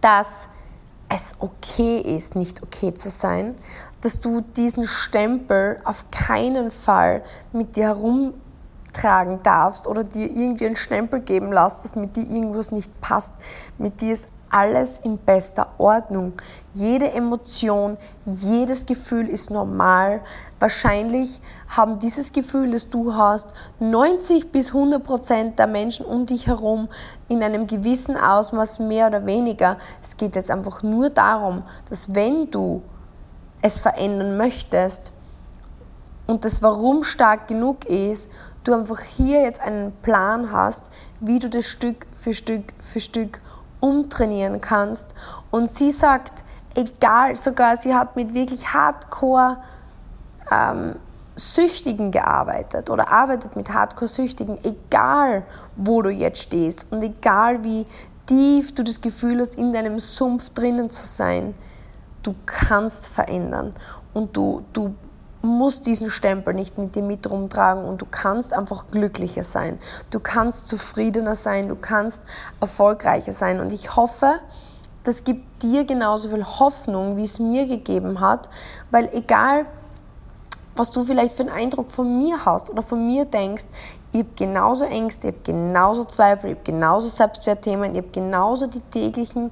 dass 0.00 0.48
es 1.08 1.34
okay 1.38 2.00
ist, 2.00 2.34
nicht 2.34 2.62
okay 2.62 2.94
zu 2.94 3.10
sein, 3.10 3.54
dass 4.00 4.20
du 4.20 4.40
diesen 4.40 4.84
Stempel 4.84 5.80
auf 5.84 6.10
keinen 6.10 6.70
Fall 6.70 7.22
mit 7.52 7.76
dir 7.76 7.84
herumtragen 7.84 9.42
darfst 9.42 9.86
oder 9.86 10.04
dir 10.04 10.30
irgendwie 10.30 10.66
einen 10.66 10.76
Stempel 10.76 11.20
geben 11.20 11.52
lässt, 11.52 11.84
dass 11.84 11.94
mit 11.94 12.16
dir 12.16 12.24
irgendwas 12.24 12.70
nicht 12.70 13.00
passt. 13.00 13.34
Mit 13.78 14.00
dir 14.00 14.12
ist 14.12 14.28
alles 14.54 14.98
in 14.98 15.18
bester 15.18 15.66
Ordnung. 15.78 16.34
Jede 16.74 17.10
Emotion, 17.10 17.98
jedes 18.24 18.86
Gefühl 18.86 19.28
ist 19.28 19.50
normal. 19.50 20.20
Wahrscheinlich 20.60 21.40
haben 21.66 21.98
dieses 21.98 22.32
Gefühl, 22.32 22.70
das 22.70 22.88
du 22.88 23.14
hast, 23.14 23.48
90 23.80 24.52
bis 24.52 24.68
100 24.68 25.02
Prozent 25.02 25.58
der 25.58 25.66
Menschen 25.66 26.06
um 26.06 26.24
dich 26.26 26.46
herum 26.46 26.88
in 27.28 27.42
einem 27.42 27.66
gewissen 27.66 28.16
Ausmaß 28.16 28.78
mehr 28.78 29.08
oder 29.08 29.26
weniger. 29.26 29.76
Es 30.00 30.16
geht 30.16 30.36
jetzt 30.36 30.52
einfach 30.52 30.84
nur 30.84 31.10
darum, 31.10 31.64
dass 31.90 32.14
wenn 32.14 32.48
du 32.52 32.82
es 33.60 33.80
verändern 33.80 34.36
möchtest 34.36 35.12
und 36.28 36.44
das 36.44 36.62
Warum 36.62 37.02
stark 37.02 37.48
genug 37.48 37.86
ist, 37.86 38.30
du 38.62 38.72
einfach 38.72 39.00
hier 39.00 39.42
jetzt 39.42 39.60
einen 39.60 39.92
Plan 40.02 40.52
hast, 40.52 40.90
wie 41.18 41.40
du 41.40 41.50
das 41.50 41.66
Stück 41.66 42.06
für 42.12 42.32
Stück 42.32 42.72
für 42.78 43.00
Stück 43.00 43.40
umtrainieren 43.84 44.62
kannst. 44.62 45.14
Und 45.50 45.70
sie 45.70 45.90
sagt, 45.90 46.42
egal, 46.74 47.36
sogar 47.36 47.76
sie 47.76 47.94
hat 47.94 48.16
mit 48.16 48.32
wirklich 48.32 48.72
Hardcore 48.72 49.58
ähm, 50.50 50.96
Süchtigen 51.36 52.10
gearbeitet 52.10 52.88
oder 52.88 53.10
arbeitet 53.10 53.56
mit 53.56 53.68
Hardcore-Süchtigen, 53.68 54.58
egal 54.64 55.42
wo 55.76 56.00
du 56.00 56.08
jetzt 56.08 56.40
stehst 56.40 56.86
und 56.90 57.02
egal 57.02 57.62
wie 57.62 57.84
tief 58.26 58.74
du 58.74 58.84
das 58.84 59.02
Gefühl 59.02 59.40
hast, 59.40 59.56
in 59.56 59.72
deinem 59.72 59.98
Sumpf 59.98 60.50
drinnen 60.50 60.88
zu 60.88 61.06
sein, 61.06 61.54
du 62.22 62.34
kannst 62.46 63.08
verändern 63.08 63.74
und 64.14 64.34
du, 64.34 64.64
du 64.72 64.94
musst 65.44 65.86
diesen 65.86 66.10
Stempel 66.10 66.54
nicht 66.54 66.78
mit 66.78 66.94
dir 66.94 67.02
mit 67.02 67.30
rumtragen 67.30 67.84
und 67.84 68.00
du 68.00 68.06
kannst 68.10 68.52
einfach 68.52 68.86
glücklicher 68.90 69.44
sein. 69.44 69.78
Du 70.10 70.20
kannst 70.20 70.68
zufriedener 70.68 71.36
sein, 71.36 71.68
du 71.68 71.76
kannst 71.76 72.22
erfolgreicher 72.60 73.32
sein. 73.32 73.60
Und 73.60 73.72
ich 73.72 73.96
hoffe, 73.96 74.40
das 75.04 75.24
gibt 75.24 75.62
dir 75.62 75.84
genauso 75.84 76.30
viel 76.30 76.44
Hoffnung, 76.44 77.16
wie 77.16 77.24
es 77.24 77.38
mir 77.38 77.66
gegeben 77.66 78.20
hat, 78.20 78.48
weil 78.90 79.08
egal, 79.12 79.66
was 80.76 80.90
du 80.90 81.04
vielleicht 81.04 81.36
für 81.36 81.42
einen 81.42 81.52
Eindruck 81.52 81.90
von 81.90 82.18
mir 82.18 82.44
hast 82.44 82.70
oder 82.70 82.82
von 82.82 83.06
mir 83.06 83.24
denkst, 83.24 83.66
ich 84.12 84.20
habe 84.20 84.30
genauso 84.36 84.84
Ängste, 84.84 85.28
ich 85.28 85.34
habe 85.34 85.44
genauso 85.44 86.04
Zweifel, 86.04 86.50
ich 86.50 86.56
habe 86.56 86.64
genauso 86.64 87.08
Selbstwertthemen, 87.08 87.94
ich 87.94 88.02
habe 88.02 88.10
genauso 88.12 88.66
die 88.66 88.80
täglichen 88.80 89.50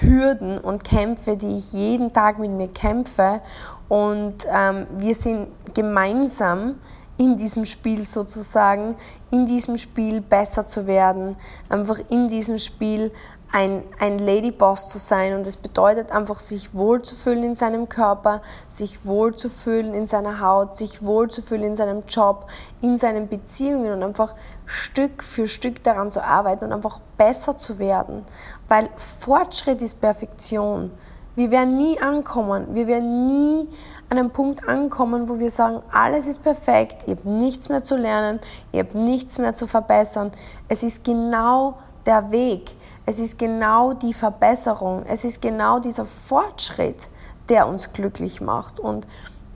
Hürden 0.00 0.58
und 0.58 0.84
Kämpfe, 0.84 1.36
die 1.36 1.56
ich 1.56 1.72
jeden 1.72 2.12
Tag 2.12 2.38
mit 2.38 2.50
mir 2.50 2.68
kämpfe. 2.68 3.40
Und 3.88 4.46
ähm, 4.50 4.86
wir 4.96 5.14
sind 5.14 5.48
gemeinsam 5.74 6.76
in 7.16 7.36
diesem 7.36 7.64
Spiel 7.64 8.04
sozusagen, 8.04 8.96
in 9.30 9.46
diesem 9.46 9.76
Spiel 9.76 10.20
besser 10.20 10.66
zu 10.66 10.86
werden, 10.86 11.36
einfach 11.68 11.98
in 12.10 12.28
diesem 12.28 12.58
Spiel 12.58 13.12
ein, 13.50 13.82
ein 13.98 14.18
Ladyboss 14.18 14.90
zu 14.90 14.98
sein 14.98 15.34
und 15.34 15.46
es 15.46 15.56
bedeutet 15.56 16.12
einfach, 16.12 16.38
sich 16.38 16.74
wohlzufühlen 16.74 17.44
in 17.44 17.54
seinem 17.54 17.88
Körper, 17.88 18.42
sich 18.66 19.06
wohlzufühlen 19.06 19.94
in 19.94 20.06
seiner 20.06 20.40
Haut, 20.40 20.76
sich 20.76 21.02
wohlzufühlen 21.02 21.64
in 21.64 21.76
seinem 21.76 22.02
Job, 22.06 22.46
in 22.82 22.98
seinen 22.98 23.28
Beziehungen 23.28 23.92
und 23.92 24.02
einfach 24.02 24.34
Stück 24.66 25.24
für 25.24 25.46
Stück 25.46 25.82
daran 25.82 26.10
zu 26.10 26.22
arbeiten 26.22 26.66
und 26.66 26.72
einfach 26.74 27.00
besser 27.16 27.56
zu 27.56 27.78
werden, 27.78 28.24
weil 28.68 28.88
Fortschritt 28.96 29.82
ist 29.82 30.00
Perfektion. 30.00 30.90
Wir 31.34 31.50
werden 31.50 31.76
nie 31.76 32.00
ankommen, 32.00 32.74
wir 32.74 32.86
werden 32.86 33.26
nie 33.26 33.68
an 34.10 34.18
einem 34.18 34.30
Punkt 34.30 34.68
ankommen, 34.68 35.28
wo 35.28 35.38
wir 35.38 35.50
sagen, 35.50 35.82
alles 35.92 36.26
ist 36.26 36.42
perfekt, 36.42 37.04
ich 37.06 37.16
habe 37.16 37.28
nichts 37.28 37.68
mehr 37.68 37.82
zu 37.82 37.96
lernen, 37.96 38.40
ich 38.72 38.80
habe 38.80 38.98
nichts 38.98 39.38
mehr 39.38 39.54
zu 39.54 39.66
verbessern. 39.66 40.32
Es 40.68 40.82
ist 40.82 41.04
genau 41.04 41.78
der 42.06 42.30
Weg 42.30 42.74
es 43.08 43.20
ist 43.20 43.38
genau 43.38 43.94
die 43.94 44.12
Verbesserung, 44.12 45.06
es 45.08 45.24
ist 45.24 45.40
genau 45.40 45.78
dieser 45.78 46.04
Fortschritt, 46.04 47.08
der 47.48 47.66
uns 47.66 47.94
glücklich 47.94 48.42
macht. 48.42 48.78
Und 48.78 49.06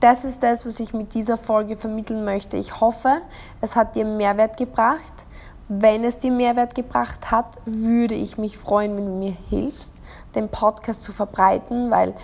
das 0.00 0.24
ist 0.24 0.42
das, 0.42 0.64
was 0.64 0.80
ich 0.80 0.94
mit 0.94 1.12
dieser 1.12 1.36
Folge 1.36 1.76
vermitteln 1.76 2.24
möchte. 2.24 2.56
Ich 2.56 2.80
hoffe, 2.80 3.18
es 3.60 3.76
hat 3.76 3.94
dir 3.94 4.06
Mehrwert 4.06 4.56
gebracht. 4.56 5.26
Wenn 5.68 6.04
es 6.04 6.18
dir 6.18 6.32
Mehrwert 6.32 6.74
gebracht 6.74 7.30
hat, 7.30 7.56
würde 7.64 8.14
ich 8.14 8.36
mich 8.36 8.58
freuen, 8.58 8.96
wenn 8.96 9.06
du 9.06 9.12
mir 9.12 9.36
hilfst, 9.48 9.94
den 10.34 10.48
Podcast 10.48 11.02
zu 11.02 11.12
verbreiten, 11.12 11.90
weil 11.90 12.14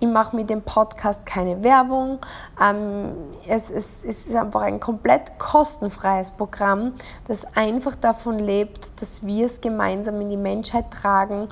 ich 0.00 0.08
mache 0.08 0.36
mit 0.36 0.50
dem 0.50 0.62
Podcast 0.62 1.24
keine 1.24 1.62
Werbung. 1.64 2.18
Ähm, 2.60 3.12
es, 3.48 3.70
ist 3.70 4.34
einfach 4.34 4.62
ein 4.62 4.80
komplett 4.80 5.38
kostenfreies 5.38 6.32
Programm, 6.32 6.92
das 7.26 7.46
einfach 7.56 7.94
davon 7.94 8.38
lebt, 8.38 9.00
dass 9.00 9.26
wir 9.26 9.46
es 9.46 9.60
gemeinsam 9.60 10.20
in 10.20 10.30
die 10.30 10.36
Menschheit 10.36 10.90
tragen, 10.90 11.48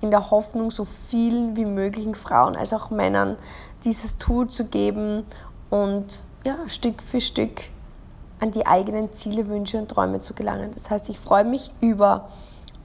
in 0.00 0.10
der 0.10 0.30
Hoffnung, 0.30 0.70
so 0.70 0.84
vielen 0.84 1.56
wie 1.56 1.64
möglichen 1.64 2.14
Frauen 2.14 2.54
als 2.54 2.72
auch 2.72 2.90
Männern 2.90 3.36
dieses 3.84 4.18
Tool 4.18 4.48
zu 4.48 4.66
geben 4.66 5.24
und 5.70 6.20
ja, 6.44 6.56
Stück 6.68 7.02
für 7.02 7.20
Stück 7.20 7.62
an 8.40 8.50
die 8.50 8.66
eigenen 8.66 9.12
Ziele, 9.12 9.48
Wünsche 9.48 9.78
und 9.78 9.88
Träume 9.88 10.18
zu 10.18 10.34
gelangen. 10.34 10.70
Das 10.74 10.90
heißt, 10.90 11.08
ich 11.08 11.18
freue 11.18 11.44
mich 11.44 11.72
über 11.80 12.28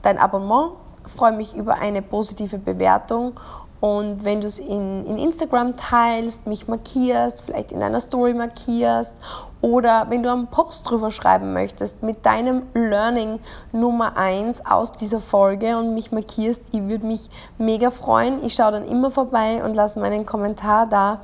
dein 0.02 0.18
Abonnement, 0.18 0.72
freue 1.04 1.32
mich 1.32 1.54
über 1.54 1.74
eine 1.74 2.02
positive 2.02 2.58
Bewertung 2.58 3.34
Und 3.82 4.24
wenn 4.24 4.40
du 4.40 4.46
es 4.46 4.60
in, 4.60 5.04
in 5.06 5.18
Instagram 5.18 5.74
teilst, 5.74 6.46
mich 6.46 6.68
markierst, 6.68 7.42
vielleicht 7.42 7.72
in 7.72 7.80
deiner 7.80 7.98
Story 7.98 8.32
markierst 8.32 9.16
oder 9.60 10.06
wenn 10.08 10.22
du 10.22 10.30
einen 10.30 10.46
Post 10.46 10.88
drüber 10.88 11.10
schreiben 11.10 11.52
möchtest 11.52 12.00
mit 12.00 12.24
deinem 12.24 12.62
Learning 12.74 13.40
Nummer 13.72 14.16
1 14.16 14.64
aus 14.66 14.92
dieser 14.92 15.18
Folge 15.18 15.76
und 15.76 15.94
mich 15.94 16.12
markierst, 16.12 16.72
ich 16.72 16.82
würde 16.86 17.04
mich 17.04 17.28
mega 17.58 17.90
freuen. 17.90 18.44
Ich 18.44 18.54
schaue 18.54 18.70
dann 18.70 18.86
immer 18.86 19.10
vorbei 19.10 19.64
und 19.64 19.74
lasse 19.74 19.98
meinen 19.98 20.26
Kommentar 20.26 20.86
da. 20.86 21.20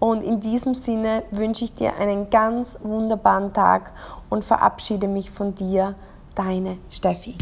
Und 0.00 0.22
in 0.22 0.40
diesem 0.40 0.74
Sinne 0.74 1.24
wünsche 1.30 1.64
ich 1.64 1.74
dir 1.74 1.96
einen 1.96 2.30
ganz 2.30 2.78
wunderbaren 2.82 3.52
Tag 3.52 3.92
und 4.30 4.44
verabschiede 4.44 5.08
mich 5.08 5.30
von 5.30 5.54
dir, 5.54 5.94
deine 6.34 6.78
Steffi. 6.88 7.34